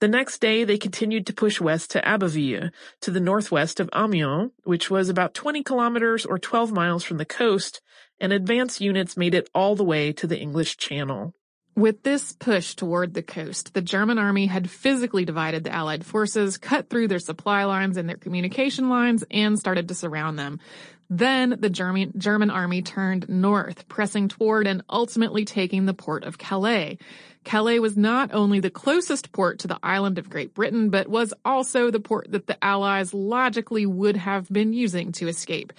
The 0.00 0.08
next 0.08 0.40
day, 0.40 0.64
they 0.64 0.76
continued 0.76 1.24
to 1.28 1.32
push 1.32 1.60
west 1.60 1.92
to 1.92 2.04
Abbeville, 2.04 2.70
to 3.02 3.10
the 3.12 3.20
northwest 3.20 3.78
of 3.78 3.88
Amiens, 3.94 4.50
which 4.64 4.90
was 4.90 5.08
about 5.08 5.34
20 5.34 5.62
kilometers 5.62 6.26
or 6.26 6.36
12 6.36 6.72
miles 6.72 7.04
from 7.04 7.18
the 7.18 7.24
coast, 7.24 7.80
and 8.18 8.32
advance 8.32 8.80
units 8.80 9.16
made 9.16 9.32
it 9.32 9.48
all 9.54 9.76
the 9.76 9.84
way 9.84 10.12
to 10.14 10.26
the 10.26 10.40
English 10.40 10.76
Channel. 10.76 11.32
With 11.76 12.04
this 12.04 12.32
push 12.32 12.76
toward 12.76 13.14
the 13.14 13.22
coast, 13.22 13.74
the 13.74 13.82
German 13.82 14.16
army 14.16 14.46
had 14.46 14.70
physically 14.70 15.24
divided 15.24 15.64
the 15.64 15.72
Allied 15.72 16.06
forces, 16.06 16.56
cut 16.56 16.88
through 16.88 17.08
their 17.08 17.18
supply 17.18 17.64
lines 17.64 17.96
and 17.96 18.08
their 18.08 18.16
communication 18.16 18.88
lines, 18.88 19.24
and 19.28 19.58
started 19.58 19.88
to 19.88 19.94
surround 19.94 20.38
them. 20.38 20.60
Then 21.10 21.56
the 21.58 21.70
German, 21.70 22.12
German 22.16 22.50
army 22.50 22.82
turned 22.82 23.28
north, 23.28 23.88
pressing 23.88 24.28
toward 24.28 24.66
and 24.66 24.82
ultimately 24.88 25.44
taking 25.44 25.86
the 25.86 25.94
port 25.94 26.24
of 26.24 26.38
Calais. 26.38 26.98
Calais 27.44 27.78
was 27.78 27.96
not 27.96 28.32
only 28.32 28.60
the 28.60 28.70
closest 28.70 29.30
port 29.32 29.60
to 29.60 29.68
the 29.68 29.78
island 29.82 30.18
of 30.18 30.30
Great 30.30 30.54
Britain, 30.54 30.88
but 30.90 31.08
was 31.08 31.34
also 31.44 31.90
the 31.90 32.00
port 32.00 32.32
that 32.32 32.46
the 32.46 32.62
Allies 32.64 33.12
logically 33.12 33.84
would 33.84 34.16
have 34.16 34.48
been 34.48 34.72
using 34.72 35.12
to 35.12 35.28
escape. 35.28 35.72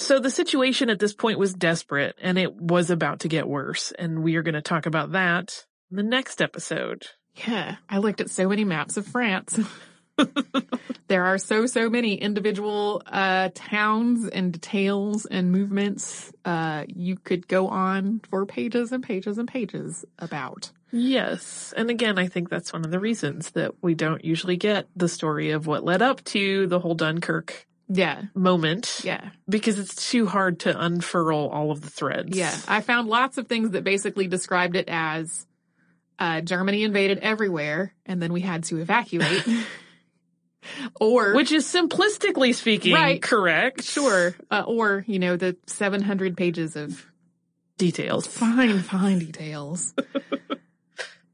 So 0.00 0.18
the 0.18 0.30
situation 0.30 0.90
at 0.90 0.98
this 0.98 1.12
point 1.12 1.38
was 1.38 1.54
desperate 1.54 2.16
and 2.20 2.38
it 2.38 2.54
was 2.54 2.90
about 2.90 3.20
to 3.20 3.28
get 3.28 3.48
worse. 3.48 3.92
And 3.92 4.22
we 4.22 4.36
are 4.36 4.42
going 4.42 4.54
to 4.54 4.62
talk 4.62 4.86
about 4.86 5.12
that 5.12 5.64
in 5.90 5.96
the 5.96 6.02
next 6.02 6.42
episode. 6.42 7.06
Yeah, 7.46 7.76
I 7.88 7.98
looked 7.98 8.20
at 8.20 8.30
so 8.30 8.48
many 8.48 8.64
maps 8.64 8.96
of 8.96 9.06
France. 9.06 9.58
there 11.08 11.24
are 11.24 11.38
so, 11.38 11.66
so 11.66 11.88
many 11.90 12.14
individual, 12.14 13.02
uh, 13.06 13.50
towns 13.54 14.26
and 14.28 14.52
details 14.52 15.26
and 15.26 15.52
movements, 15.52 16.32
uh, 16.44 16.84
you 16.88 17.16
could 17.16 17.48
go 17.48 17.68
on 17.68 18.20
for 18.30 18.46
pages 18.46 18.92
and 18.92 19.02
pages 19.02 19.38
and 19.38 19.48
pages 19.48 20.04
about. 20.18 20.70
Yes. 20.90 21.74
And 21.76 21.90
again, 21.90 22.18
I 22.18 22.28
think 22.28 22.48
that's 22.48 22.72
one 22.72 22.84
of 22.84 22.90
the 22.90 23.00
reasons 23.00 23.50
that 23.50 23.74
we 23.82 23.94
don't 23.94 24.24
usually 24.24 24.56
get 24.56 24.88
the 24.96 25.08
story 25.08 25.50
of 25.50 25.66
what 25.66 25.84
led 25.84 26.02
up 26.02 26.24
to 26.24 26.66
the 26.66 26.78
whole 26.78 26.94
Dunkirk 26.94 27.66
yeah. 27.88 28.22
moment. 28.34 29.00
Yeah. 29.04 29.30
Because 29.48 29.78
it's 29.78 30.10
too 30.10 30.26
hard 30.26 30.60
to 30.60 30.78
unfurl 30.78 31.48
all 31.48 31.70
of 31.70 31.82
the 31.82 31.90
threads. 31.90 32.36
Yeah. 32.36 32.56
I 32.66 32.80
found 32.80 33.08
lots 33.08 33.38
of 33.38 33.48
things 33.48 33.72
that 33.72 33.84
basically 33.84 34.28
described 34.28 34.76
it 34.76 34.88
as 34.88 35.46
uh, 36.18 36.40
germany 36.40 36.82
invaded 36.82 37.18
everywhere 37.18 37.94
and 38.04 38.20
then 38.20 38.32
we 38.32 38.40
had 38.40 38.64
to 38.64 38.78
evacuate 38.78 39.44
or 41.00 41.34
which 41.34 41.52
is 41.52 41.64
simplistically 41.64 42.54
speaking 42.54 42.92
right 42.92 43.22
correct 43.22 43.82
sure 43.84 44.34
uh, 44.50 44.64
or 44.66 45.04
you 45.06 45.18
know 45.18 45.36
the 45.36 45.56
700 45.66 46.36
pages 46.36 46.76
of 46.76 47.06
details 47.76 48.26
fine 48.26 48.80
fine 48.80 49.18
details 49.18 49.94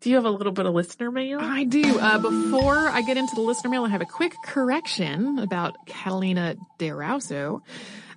do 0.04 0.10
you 0.10 0.16
have 0.16 0.26
a 0.26 0.30
little 0.30 0.52
bit 0.52 0.66
of 0.66 0.74
listener 0.74 1.10
mail? 1.10 1.38
I 1.40 1.64
do. 1.64 1.98
Uh, 1.98 2.18
before 2.18 2.76
I 2.76 3.00
get 3.00 3.16
into 3.16 3.34
the 3.34 3.40
listener 3.40 3.70
mail, 3.70 3.86
I 3.86 3.88
have 3.88 4.02
a 4.02 4.06
quick 4.06 4.34
correction 4.44 5.38
about 5.38 5.86
Catalina 5.86 6.56
de 6.76 6.88
Erauso. 6.90 7.62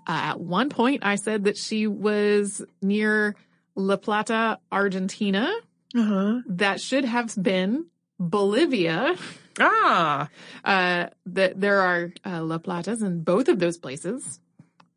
Uh, 0.06 0.12
at 0.12 0.40
one 0.40 0.70
point, 0.70 1.06
I 1.06 1.16
said 1.16 1.46
that 1.46 1.56
she 1.56 1.88
was 1.88 2.62
near 2.82 3.38
La 3.76 3.96
Plata, 3.96 4.60
Argentina. 4.70 5.50
Uh-huh. 5.96 6.42
That 6.48 6.82
should 6.82 7.06
have 7.06 7.34
been 7.42 7.86
Bolivia. 8.20 9.16
Ah. 9.60 10.30
Uh, 10.64 11.08
that 11.28 11.60
there 11.60 11.82
are 11.82 12.12
uh, 12.26 12.44
La 12.44 12.58
Platas 12.58 13.02
in 13.02 13.24
both 13.24 13.48
of 13.48 13.60
those 13.60 13.78
places. 13.78 14.40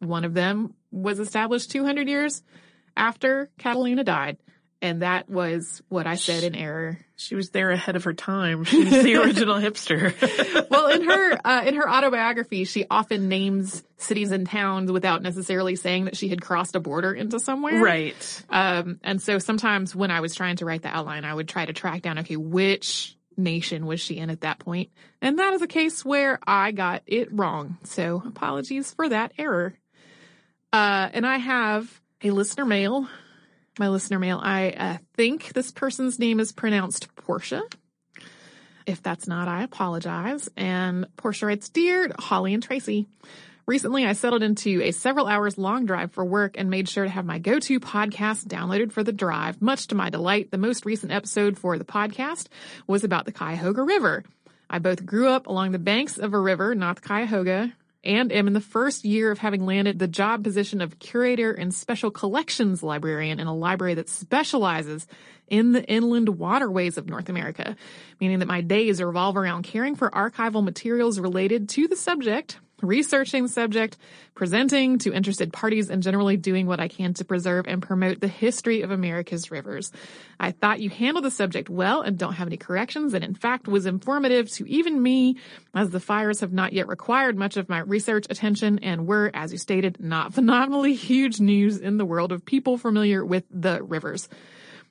One 0.01 0.25
of 0.25 0.35
them 0.35 0.75
was 0.91 1.19
established 1.19 1.71
200 1.71 2.09
years 2.09 2.43
after 2.97 3.51
Catalina 3.59 4.05
died. 4.05 4.39
And 4.83 5.03
that 5.03 5.29
was 5.29 5.83
what 5.91 6.07
I 6.07 6.15
said 6.15 6.43
in 6.43 6.55
error. 6.55 6.99
She 7.17 7.35
was 7.35 7.51
there 7.51 7.71
ahead 7.71 7.97
of 7.97 8.05
her 8.05 8.15
time. 8.15 8.65
She 8.71 8.83
was 8.83 9.03
the 9.05 9.17
original 9.17 9.57
hipster. 9.57 10.15
well, 10.71 10.87
in 10.87 11.05
her 11.05 11.47
uh, 11.47 11.65
in 11.67 11.75
her 11.75 11.89
autobiography, 11.89 12.65
she 12.65 12.87
often 12.91 13.29
names 13.29 13.83
cities 13.99 14.33
and 14.33 14.47
towns 14.47 14.91
without 14.91 15.23
necessarily 15.23 15.77
saying 15.77 16.07
that 16.07 16.17
she 16.17 16.29
had 16.29 16.41
crossed 16.41 16.77
a 16.77 16.81
border 16.81 17.13
into 17.13 17.39
somewhere. 17.39 17.83
Right. 17.83 18.45
Um, 18.49 19.01
and 19.03 19.21
so 19.21 19.39
sometimes 19.39 19.95
when 19.95 20.11
I 20.11 20.21
was 20.21 20.35
trying 20.35 20.57
to 20.57 20.65
write 20.65 20.81
the 20.81 20.89
outline, 20.89 21.27
I 21.27 21.35
would 21.35 21.49
try 21.49 21.67
to 21.67 21.75
track 21.75 22.01
down, 22.01 22.21
okay, 22.21 22.37
which 22.37 23.19
nation 23.37 23.87
was 23.87 24.01
she 24.01 24.19
in 24.19 24.31
at 24.31 24.43
that 24.43 24.59
point? 24.59 24.91
And 25.21 25.39
that 25.39 25.55
is 25.55 25.63
a 25.63 25.67
case 25.67 26.05
where 26.05 26.39
I 26.47 26.73
got 26.73 27.03
it 27.07 27.29
wrong. 27.33 27.79
So 27.85 28.23
apologies 28.25 28.93
for 28.93 29.09
that 29.09 29.33
error. 29.39 29.75
Uh, 30.73 31.09
and 31.13 31.27
I 31.27 31.39
have 31.39 32.01
a 32.23 32.31
listener 32.31 32.65
mail 32.65 33.09
my 33.79 33.89
listener 33.89 34.19
mail. 34.19 34.39
I 34.43 34.71
uh, 34.71 34.99
think 35.17 35.53
this 35.53 35.73
person's 35.73 36.19
name 36.19 36.39
is 36.39 36.53
pronounced 36.53 37.15
Portia. 37.17 37.63
If 38.87 39.03
that's 39.03 39.27
not, 39.27 39.49
I 39.49 39.63
apologize. 39.63 40.49
And 40.57 41.07
Portia 41.17 41.47
writes, 41.47 41.69
Dear 41.69 42.13
Holly 42.19 42.55
and 42.55 42.63
Tracy, 42.63 43.07
Recently, 43.71 44.05
I 44.05 44.15
settled 44.15 44.43
into 44.43 44.83
a 44.83 44.91
several 44.91 45.29
hours 45.29 45.57
long 45.57 45.87
drive 45.87 46.11
for 46.11 46.25
work 46.25 46.57
and 46.59 46.71
made 46.71 46.89
sure 46.89 47.05
to 47.05 47.11
have 47.11 47.25
my 47.25 47.39
go-to 47.39 47.79
podcast 47.79 48.47
downloaded 48.47 48.91
for 48.91 49.05
the 49.05 49.13
drive. 49.13 49.63
Much 49.63 49.87
to 49.87 49.95
my 49.95 50.11
delight, 50.11 50.51
the 50.51 50.59
most 50.59 50.85
recent 50.85 51.13
episode 51.13 51.57
for 51.57 51.79
the 51.79 51.85
podcast 51.85 52.49
was 52.89 53.05
about 53.05 53.27
the 53.27 53.33
Cuyahoga 53.33 53.85
River. 53.85 54.25
I 54.69 54.81
both 54.81 55.07
grew 55.07 55.29
up 55.29 55.47
along 55.47 55.71
the 55.71 55.79
banks 55.79 56.19
of 56.19 56.35
a 56.35 56.41
river, 56.41 56.75
not 56.75 56.97
the 56.97 57.03
Cuyahoga, 57.03 57.73
and 58.03 58.33
am 58.33 58.49
in 58.49 58.55
the 58.55 58.61
first 58.61 59.05
year 59.05 59.31
of 59.31 59.39
having 59.39 59.65
landed 59.65 60.01
the 60.01 60.09
job 60.09 60.43
position 60.43 60.81
of 60.81 60.99
curator 60.99 61.53
and 61.53 61.73
special 61.73 62.11
collections 62.11 62.83
librarian 62.83 63.39
in 63.39 63.47
a 63.47 63.55
library 63.55 63.95
that 63.95 64.09
specializes 64.09 65.07
in 65.47 65.71
the 65.71 65.85
inland 65.85 66.29
waterways 66.29 66.99
of 66.99 67.09
North 67.09 67.29
America, 67.29 67.77
meaning 68.21 68.41
that 68.41 68.49
my 68.49 68.63
days 68.63 69.01
revolve 69.01 69.37
around 69.37 69.63
caring 69.63 69.95
for 69.95 70.11
archival 70.11 70.65
materials 70.65 71.21
related 71.21 71.69
to 71.69 71.87
the 71.87 71.95
subject 71.95 72.59
researching 72.83 73.45
the 73.45 73.49
subject, 73.49 73.97
presenting 74.35 74.99
to 74.99 75.13
interested 75.13 75.53
parties, 75.53 75.91
and 75.91 76.03
generally 76.03 76.37
doing 76.37 76.67
what 76.67 76.81
I 76.81 76.89
can 76.89 77.15
to 77.15 77.25
preserve 77.25 77.67
and 77.69 77.83
promote 77.83 78.21
the 78.21 78.29
history 78.29 78.83
of 78.83 78.91
America's 78.91 79.51
rivers. 79.51 79.93
I 80.39 80.53
thought 80.53 80.81
you 80.81 80.91
handled 80.91 81.25
the 81.25 81.31
subject 81.31 81.69
well 81.69 82.03
and 82.03 82.19
don't 82.19 82.35
have 82.35 82.49
any 82.49 82.57
corrections, 82.57 83.15
and 83.15 83.25
in 83.25 83.35
fact 83.35 83.69
was 83.69 83.87
informative 83.87 84.51
to 84.53 84.69
even 84.69 85.03
me, 85.03 85.37
as 85.75 85.91
the 85.91 86.01
fires 86.01 86.41
have 86.41 86.53
not 86.53 86.73
yet 86.73 86.89
required 86.89 87.37
much 87.37 87.57
of 87.57 87.69
my 87.69 87.81
research 87.81 88.27
attention 88.31 88.81
and 88.81 89.07
were, 89.07 89.31
as 89.35 89.53
you 89.53 89.59
stated, 89.59 89.99
not 90.01 90.35
phenomenally 90.35 90.95
huge 90.95 91.41
news 91.41 91.79
in 91.79 91.97
the 91.97 92.05
world 92.05 92.33
of 92.33 92.45
people 92.45 92.79
familiar 92.79 93.25
with 93.25 93.45
the 93.51 93.83
rivers. 93.83 94.29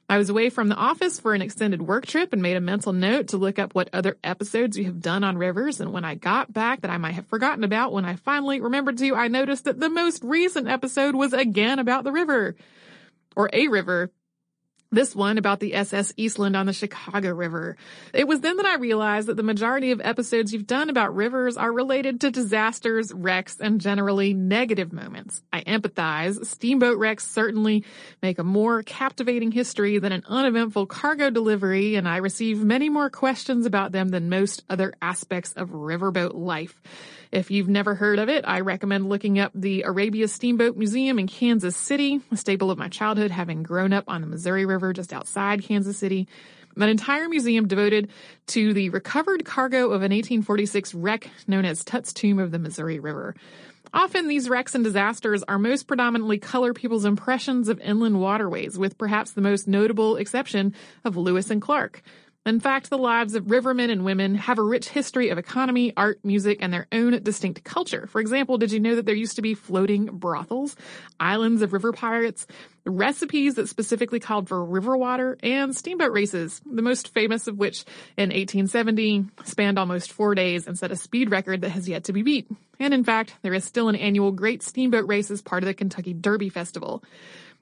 I 0.09 0.17
was 0.17 0.31
away 0.31 0.49
from 0.49 0.69
the 0.69 0.75
office 0.75 1.19
for 1.19 1.35
an 1.35 1.43
extended 1.43 1.83
work 1.83 2.07
trip 2.07 2.33
and 2.33 2.41
made 2.41 2.57
a 2.57 2.61
mental 2.61 2.93
note 2.93 3.27
to 3.27 3.37
look 3.37 3.59
up 3.59 3.75
what 3.75 3.91
other 3.93 4.17
episodes 4.23 4.75
you 4.75 4.85
have 4.85 4.99
done 4.99 5.23
on 5.23 5.37
rivers. 5.37 5.79
And 5.79 5.93
when 5.93 6.03
I 6.03 6.15
got 6.15 6.51
back 6.51 6.81
that 6.81 6.89
I 6.89 6.97
might 6.97 7.13
have 7.13 7.27
forgotten 7.27 7.63
about, 7.63 7.93
when 7.93 8.05
I 8.05 8.15
finally 8.15 8.59
remembered 8.59 8.97
to, 8.97 9.15
I 9.15 9.27
noticed 9.27 9.65
that 9.65 9.79
the 9.79 9.87
most 9.87 10.23
recent 10.23 10.67
episode 10.67 11.13
was 11.13 11.31
again 11.33 11.77
about 11.77 12.05
the 12.05 12.11
river. 12.11 12.55
Or 13.35 13.51
a 13.53 13.67
river. 13.67 14.09
This 14.91 15.15
one 15.15 15.37
about 15.37 15.59
the 15.59 15.75
SS 15.75 16.13
Eastland 16.17 16.55
on 16.55 16.65
the 16.65 16.73
Chicago 16.73 17.31
River. 17.31 17.77
It 18.11 18.27
was 18.27 18.41
then 18.41 18.57
that 18.57 18.65
I 18.65 18.77
realized 18.77 19.27
that 19.27 19.37
the 19.37 19.43
majority 19.43 19.91
of 19.91 20.01
episodes 20.01 20.51
you've 20.51 20.65
done 20.65 20.89
about 20.89 21.15
rivers 21.15 21.57
are 21.57 21.71
related 21.71 22.21
to 22.21 22.31
disasters, 22.31 23.13
wrecks, 23.13 23.57
and 23.59 23.79
generally 23.79 24.33
negative 24.33 24.91
moments. 24.91 25.43
I 25.53 25.61
empathize. 25.61 26.43
Steamboat 26.43 26.97
wrecks 26.97 27.27
certainly 27.27 27.85
make 28.23 28.39
a 28.39 28.43
more 28.43 28.81
captivating 28.81 29.51
history 29.51 29.99
than 29.99 30.11
an 30.11 30.23
uneventful 30.27 30.87
cargo 30.87 31.29
delivery, 31.29 31.93
and 31.93 32.07
I 32.07 32.17
receive 32.17 32.63
many 32.63 32.89
more 32.89 33.11
questions 33.11 33.67
about 33.67 33.91
them 33.91 34.09
than 34.09 34.27
most 34.27 34.63
other 34.71 34.95
aspects 35.03 35.53
of 35.53 35.69
riverboat 35.69 36.33
life. 36.33 36.81
If 37.31 37.51
you've 37.51 37.69
never 37.69 37.93
heard 37.93 38.17
of 38.17 38.27
it, 38.27 38.43
I 38.47 38.61
recommend 38.61 39.07
looking 39.07 39.37
up 39.37 39.51
the 39.53 39.83
Arabia 39.83 40.27
Steamboat 40.27 40.75
Museum 40.75 41.19
in 41.19 41.27
Kansas 41.27 41.77
City, 41.77 42.21
a 42.31 42.37
staple 42.37 42.71
of 42.71 42.79
my 42.79 42.87
childhood, 42.87 43.29
having 43.29 43.61
grown 43.61 43.93
up 43.93 44.05
on 44.07 44.21
the 44.21 44.27
Missouri 44.27 44.65
River 44.65 44.78
just 44.93 45.13
outside 45.13 45.63
Kansas 45.63 45.97
City. 45.97 46.27
An 46.75 46.89
entire 46.89 47.27
museum 47.27 47.67
devoted 47.67 48.09
to 48.47 48.73
the 48.73 48.89
recovered 48.89 49.43
cargo 49.43 49.87
of 49.87 50.01
an 50.01 50.11
1846 50.11 50.93
wreck 50.93 51.29
known 51.47 51.65
as 51.65 51.83
Tut's 51.83 52.13
Tomb 52.13 52.39
of 52.39 52.51
the 52.51 52.59
Missouri 52.59 52.99
River. 52.99 53.35
Often 53.93 54.27
these 54.27 54.49
wrecks 54.49 54.75
and 54.75 54.83
disasters 54.83 55.43
are 55.43 55.57
most 55.57 55.87
predominantly 55.87 56.37
color 56.37 56.73
people's 56.73 57.05
impressions 57.05 57.69
of 57.69 57.81
inland 57.81 58.19
waterways, 58.19 58.77
with 58.77 58.97
perhaps 58.97 59.31
the 59.31 59.41
most 59.41 59.67
notable 59.67 60.15
exception 60.15 60.75
of 61.03 61.17
Lewis 61.17 61.49
and 61.49 61.61
Clark. 61.61 62.03
In 62.45 62.61
fact, 62.61 62.89
the 62.89 62.97
lives 62.97 63.35
of 63.35 63.45
rivermen 63.45 63.91
and 63.91 64.05
women 64.05 64.33
have 64.35 64.57
a 64.57 64.63
rich 64.63 64.87
history 64.89 65.29
of 65.29 65.37
economy, 65.37 65.93
art, 65.97 66.19
music, 66.23 66.59
and 66.61 66.73
their 66.73 66.87
own 66.91 67.21
distinct 67.21 67.65
culture. 67.65 68.07
For 68.07 68.21
example, 68.21 68.57
did 68.57 68.71
you 68.71 68.79
know 68.79 68.95
that 68.95 69.05
there 69.05 69.13
used 69.13 69.35
to 69.35 69.41
be 69.41 69.53
floating 69.53 70.05
brothels, 70.05 70.75
islands 71.19 71.61
of 71.61 71.73
river 71.73 71.91
pirates, 71.91 72.47
recipes 72.85 73.55
that 73.55 73.67
specifically 73.67 74.21
called 74.21 74.47
for 74.47 74.63
river 74.63 74.95
water, 74.97 75.37
and 75.43 75.75
steamboat 75.75 76.13
races, 76.13 76.61
the 76.65 76.81
most 76.81 77.13
famous 77.13 77.47
of 77.47 77.57
which 77.57 77.83
in 78.17 78.29
1870 78.29 79.25
spanned 79.43 79.77
almost 79.77 80.13
four 80.13 80.33
days 80.33 80.65
and 80.65 80.79
set 80.79 80.91
a 80.91 80.95
speed 80.95 81.29
record 81.29 81.61
that 81.61 81.71
has 81.71 81.89
yet 81.89 82.05
to 82.05 82.13
be 82.13 82.23
beat. 82.23 82.49
And 82.79 82.93
in 82.93 83.03
fact, 83.03 83.35
there 83.41 83.53
is 83.53 83.65
still 83.65 83.89
an 83.89 83.95
annual 83.97 84.31
Great 84.31 84.63
Steamboat 84.63 85.07
Race 85.07 85.29
as 85.29 85.41
part 85.41 85.63
of 85.63 85.67
the 85.67 85.73
Kentucky 85.73 86.13
Derby 86.13 86.49
Festival. 86.49 87.03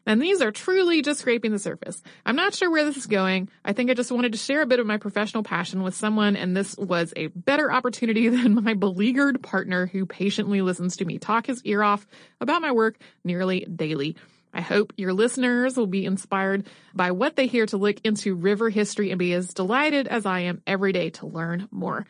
And 0.07 0.21
these 0.21 0.41
are 0.41 0.51
truly 0.51 1.01
just 1.01 1.19
scraping 1.19 1.51
the 1.51 1.59
surface. 1.59 2.01
I'm 2.25 2.37
not 2.37 2.55
sure 2.55 2.71
where 2.71 2.85
this 2.85 2.95
is 2.95 3.07
going. 3.07 3.49
I 3.65 3.73
think 3.73 3.91
I 3.91 3.93
just 3.93 4.09
wanted 4.09 4.31
to 4.31 4.37
share 4.37 4.61
a 4.61 4.65
bit 4.65 4.79
of 4.79 4.87
my 4.87 4.95
professional 4.95 5.43
passion 5.43 5.83
with 5.83 5.95
someone, 5.95 6.37
and 6.37 6.55
this 6.55 6.77
was 6.77 7.13
a 7.17 7.27
better 7.27 7.69
opportunity 7.69 8.29
than 8.29 8.63
my 8.63 8.73
beleaguered 8.73 9.43
partner 9.43 9.85
who 9.85 10.05
patiently 10.05 10.61
listens 10.61 10.95
to 10.97 11.05
me 11.05 11.19
talk 11.19 11.47
his 11.47 11.61
ear 11.65 11.83
off 11.83 12.07
about 12.39 12.61
my 12.61 12.71
work 12.71 12.95
nearly 13.25 13.65
daily. 13.65 14.15
I 14.53 14.61
hope 14.61 14.93
your 14.95 15.11
listeners 15.11 15.75
will 15.75 15.87
be 15.87 16.05
inspired 16.05 16.67
by 16.95 17.11
what 17.11 17.35
they 17.35 17.47
hear 17.47 17.65
to 17.65 17.77
look 17.77 17.97
into 18.05 18.33
river 18.33 18.69
history 18.69 19.11
and 19.11 19.19
be 19.19 19.33
as 19.33 19.53
delighted 19.53 20.07
as 20.07 20.25
I 20.25 20.39
am 20.41 20.61
every 20.65 20.93
day 20.93 21.09
to 21.11 21.27
learn 21.27 21.67
more. 21.69 22.07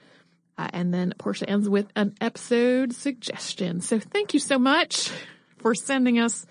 Uh, 0.56 0.68
and 0.72 0.94
then 0.94 1.16
Portia 1.18 1.50
ends 1.50 1.68
with 1.68 1.88
an 1.96 2.14
episode 2.22 2.94
suggestion. 2.94 3.82
So 3.82 4.00
thank 4.00 4.36
you 4.36 4.40
so 4.40 4.60
much 4.60 5.12
for 5.58 5.74
sending 5.74 6.20
us 6.20 6.46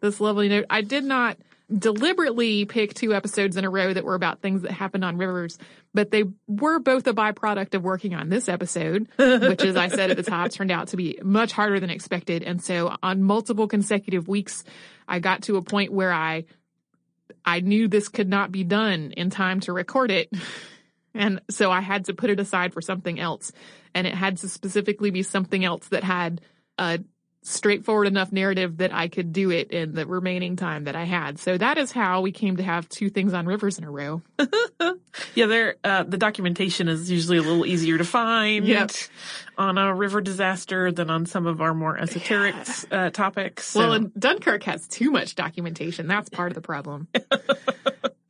this 0.00 0.20
lovely 0.20 0.48
note. 0.48 0.66
I 0.70 0.82
did 0.82 1.04
not 1.04 1.36
deliberately 1.76 2.64
pick 2.64 2.94
two 2.94 3.14
episodes 3.14 3.56
in 3.56 3.64
a 3.64 3.70
row 3.70 3.92
that 3.92 4.04
were 4.04 4.14
about 4.14 4.40
things 4.40 4.62
that 4.62 4.72
happened 4.72 5.04
on 5.04 5.16
rivers, 5.16 5.56
but 5.94 6.10
they 6.10 6.24
were 6.48 6.80
both 6.80 7.06
a 7.06 7.14
byproduct 7.14 7.74
of 7.74 7.84
working 7.84 8.14
on 8.14 8.28
this 8.28 8.48
episode, 8.48 9.08
which 9.16 9.62
as 9.62 9.76
I 9.76 9.88
said 9.88 10.10
at 10.10 10.16
the 10.16 10.22
top 10.22 10.50
turned 10.50 10.72
out 10.72 10.88
to 10.88 10.96
be 10.96 11.18
much 11.22 11.52
harder 11.52 11.78
than 11.78 11.90
expected. 11.90 12.42
And 12.42 12.62
so 12.62 12.96
on 13.02 13.22
multiple 13.22 13.68
consecutive 13.68 14.26
weeks, 14.26 14.64
I 15.06 15.20
got 15.20 15.42
to 15.42 15.56
a 15.56 15.62
point 15.62 15.92
where 15.92 16.12
I, 16.12 16.44
I 17.44 17.60
knew 17.60 17.86
this 17.86 18.08
could 18.08 18.28
not 18.28 18.50
be 18.50 18.64
done 18.64 19.12
in 19.16 19.30
time 19.30 19.60
to 19.60 19.72
record 19.72 20.10
it. 20.10 20.30
And 21.12 21.40
so 21.50 21.72
I 21.72 21.80
had 21.80 22.04
to 22.04 22.14
put 22.14 22.30
it 22.30 22.38
aside 22.38 22.72
for 22.72 22.80
something 22.80 23.18
else. 23.18 23.50
And 23.96 24.06
it 24.06 24.14
had 24.14 24.36
to 24.38 24.48
specifically 24.48 25.10
be 25.10 25.24
something 25.24 25.64
else 25.64 25.88
that 25.88 26.04
had 26.04 26.40
a 26.78 27.00
straightforward 27.42 28.06
enough 28.06 28.32
narrative 28.32 28.76
that 28.78 28.92
I 28.92 29.08
could 29.08 29.32
do 29.32 29.50
it 29.50 29.70
in 29.70 29.94
the 29.94 30.06
remaining 30.06 30.56
time 30.56 30.84
that 30.84 30.94
I 30.94 31.04
had. 31.04 31.38
So 31.38 31.56
that 31.56 31.78
is 31.78 31.90
how 31.90 32.20
we 32.20 32.32
came 32.32 32.56
to 32.58 32.62
have 32.62 32.88
two 32.88 33.08
things 33.08 33.32
on 33.32 33.46
rivers 33.46 33.78
in 33.78 33.84
a 33.84 33.90
row. 33.90 34.22
yeah, 35.34 35.46
there 35.46 35.76
uh, 35.82 36.02
the 36.02 36.18
documentation 36.18 36.88
is 36.88 37.10
usually 37.10 37.38
a 37.38 37.42
little 37.42 37.64
easier 37.64 37.96
to 37.98 38.04
find 38.04 38.66
Yep. 38.66 38.90
on 39.56 39.78
a 39.78 39.94
river 39.94 40.20
disaster 40.20 40.92
than 40.92 41.08
on 41.10 41.24
some 41.26 41.46
of 41.46 41.60
our 41.60 41.72
more 41.74 41.96
esoteric 41.98 42.54
uh, 42.90 43.10
topics. 43.10 43.68
So. 43.68 43.80
Well, 43.80 43.92
and 43.92 44.14
Dunkirk 44.14 44.62
has 44.64 44.86
too 44.86 45.10
much 45.10 45.34
documentation. 45.34 46.06
That's 46.06 46.28
part 46.28 46.50
of 46.50 46.54
the 46.54 46.62
problem. 46.62 47.08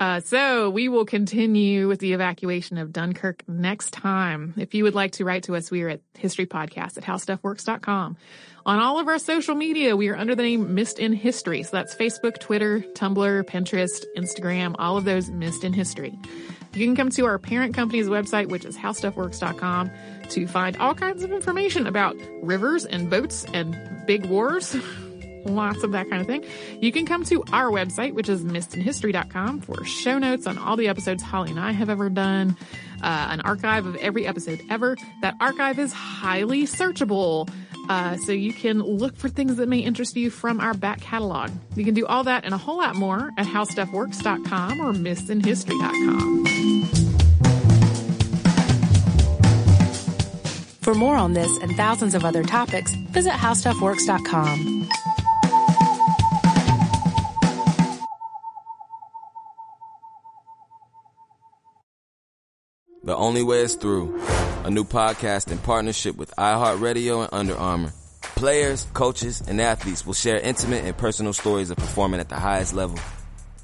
Uh, 0.00 0.18
so 0.20 0.70
we 0.70 0.88
will 0.88 1.04
continue 1.04 1.86
with 1.86 2.00
the 2.00 2.14
evacuation 2.14 2.78
of 2.78 2.90
Dunkirk 2.90 3.46
next 3.46 3.92
time. 3.92 4.54
If 4.56 4.72
you 4.72 4.84
would 4.84 4.94
like 4.94 5.12
to 5.12 5.26
write 5.26 5.42
to 5.42 5.56
us, 5.56 5.70
we 5.70 5.82
are 5.82 5.90
at 5.90 6.00
historypodcast 6.14 6.96
at 6.96 7.04
howstuffworks.com. 7.04 8.16
On 8.64 8.78
all 8.78 8.98
of 8.98 9.08
our 9.08 9.18
social 9.18 9.54
media, 9.54 9.94
we 9.96 10.08
are 10.08 10.16
under 10.16 10.34
the 10.34 10.42
name 10.42 10.74
Missed 10.74 10.98
in 10.98 11.12
History. 11.12 11.62
So 11.64 11.70
that's 11.72 11.94
Facebook, 11.94 12.40
Twitter, 12.40 12.80
Tumblr, 12.94 13.44
Pinterest, 13.44 14.06
Instagram, 14.16 14.74
all 14.78 14.96
of 14.96 15.04
those 15.04 15.30
Missed 15.30 15.64
in 15.64 15.74
History. 15.74 16.18
You 16.72 16.86
can 16.86 16.96
come 16.96 17.10
to 17.10 17.26
our 17.26 17.38
parent 17.38 17.74
company's 17.74 18.06
website, 18.06 18.48
which 18.48 18.64
is 18.64 18.78
howstuffworks.com, 18.78 19.90
to 20.30 20.46
find 20.46 20.78
all 20.78 20.94
kinds 20.94 21.24
of 21.24 21.32
information 21.32 21.86
about 21.86 22.16
rivers 22.40 22.86
and 22.86 23.10
boats 23.10 23.44
and 23.52 23.76
big 24.06 24.24
wars. 24.26 24.74
Lots 25.44 25.82
of 25.82 25.92
that 25.92 26.08
kind 26.10 26.20
of 26.20 26.26
thing. 26.26 26.44
You 26.80 26.92
can 26.92 27.06
come 27.06 27.24
to 27.24 27.42
our 27.52 27.70
website, 27.70 28.12
which 28.14 28.28
is 28.28 28.44
missedinhistory.com 28.44 29.60
for 29.60 29.84
show 29.84 30.18
notes 30.18 30.46
on 30.46 30.58
all 30.58 30.76
the 30.76 30.88
episodes 30.88 31.22
Holly 31.22 31.50
and 31.50 31.60
I 31.60 31.72
have 31.72 31.88
ever 31.90 32.10
done, 32.10 32.56
uh, 33.02 33.28
an 33.30 33.40
archive 33.40 33.86
of 33.86 33.96
every 33.96 34.26
episode 34.26 34.60
ever. 34.70 34.96
That 35.22 35.34
archive 35.40 35.78
is 35.78 35.92
highly 35.92 36.64
searchable. 36.64 37.50
Uh, 37.88 38.16
so 38.18 38.30
you 38.32 38.52
can 38.52 38.80
look 38.80 39.16
for 39.16 39.28
things 39.28 39.56
that 39.56 39.68
may 39.68 39.78
interest 39.78 40.16
you 40.16 40.30
from 40.30 40.60
our 40.60 40.74
back 40.74 41.00
catalog. 41.00 41.50
You 41.74 41.84
can 41.84 41.94
do 41.94 42.06
all 42.06 42.22
that 42.24 42.44
and 42.44 42.54
a 42.54 42.58
whole 42.58 42.76
lot 42.76 42.94
more 42.94 43.30
at 43.36 43.46
howstuffworks.com 43.46 44.80
or 44.80 44.92
missedinhistory.com. 44.92 46.90
For 50.82 50.94
more 50.94 51.16
on 51.16 51.34
this 51.34 51.50
and 51.58 51.76
thousands 51.76 52.14
of 52.14 52.24
other 52.24 52.42
topics, 52.42 52.94
visit 53.10 53.32
howstuffworks.com. 53.32 54.88
The 63.10 63.16
Only 63.16 63.42
Way 63.42 63.62
is 63.62 63.74
Through, 63.74 64.22
a 64.62 64.70
new 64.70 64.84
podcast 64.84 65.50
in 65.50 65.58
partnership 65.58 66.14
with 66.14 66.32
iHeartRadio 66.38 67.22
and 67.22 67.28
Under 67.32 67.56
Armour. 67.56 67.92
Players, 68.22 68.86
coaches, 68.94 69.42
and 69.48 69.60
athletes 69.60 70.06
will 70.06 70.14
share 70.14 70.38
intimate 70.38 70.84
and 70.84 70.96
personal 70.96 71.32
stories 71.32 71.70
of 71.70 71.76
performing 71.76 72.20
at 72.20 72.28
the 72.28 72.36
highest 72.36 72.72
level. 72.72 73.00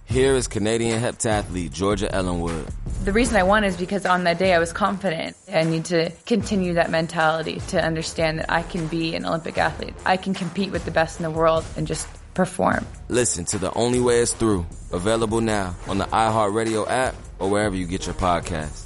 Here 0.05 0.35
is 0.35 0.49
Canadian 0.49 1.01
heptathlete 1.01 1.71
Georgia 1.71 2.13
Ellenwood. 2.13 2.67
The 3.05 3.13
reason 3.13 3.37
I 3.37 3.45
won 3.45 3.63
is 3.63 3.77
because 3.77 4.05
on 4.05 4.25
that 4.25 4.41
day 4.41 4.53
I 4.53 4.59
was 4.59 4.73
confident. 4.73 5.37
I 5.49 5.63
need 5.63 5.85
to 5.85 6.11
continue 6.27 6.75
that 6.75 6.91
mentality 6.91 7.61
to 7.69 7.81
understand 7.81 8.41
that 8.41 8.51
I 8.51 8.65
can 8.65 8.89
be 8.89 9.15
an 9.15 9.25
Olympic 9.25 9.59
athlete. 9.59 9.95
I 10.05 10.17
can 10.17 10.35
compete 10.35 10.73
with 10.73 10.85
the 10.85 10.91
best 10.91 11.21
in 11.21 11.23
the 11.23 11.31
world 11.31 11.65
and 11.77 11.87
just 11.87 12.09
perform. 12.35 12.85
Listen 13.07 13.45
to 13.45 13.59
The 13.59 13.73
Only 13.75 14.01
Way 14.01 14.19
is 14.19 14.33
Through, 14.33 14.67
available 14.91 15.41
now 15.41 15.77
on 15.87 15.99
the 15.99 16.07
iHeartRadio 16.07 16.91
app 16.91 17.15
or 17.39 17.49
wherever 17.49 17.77
you 17.77 17.87
get 17.87 18.07
your 18.07 18.17
podcasts. 18.17 18.86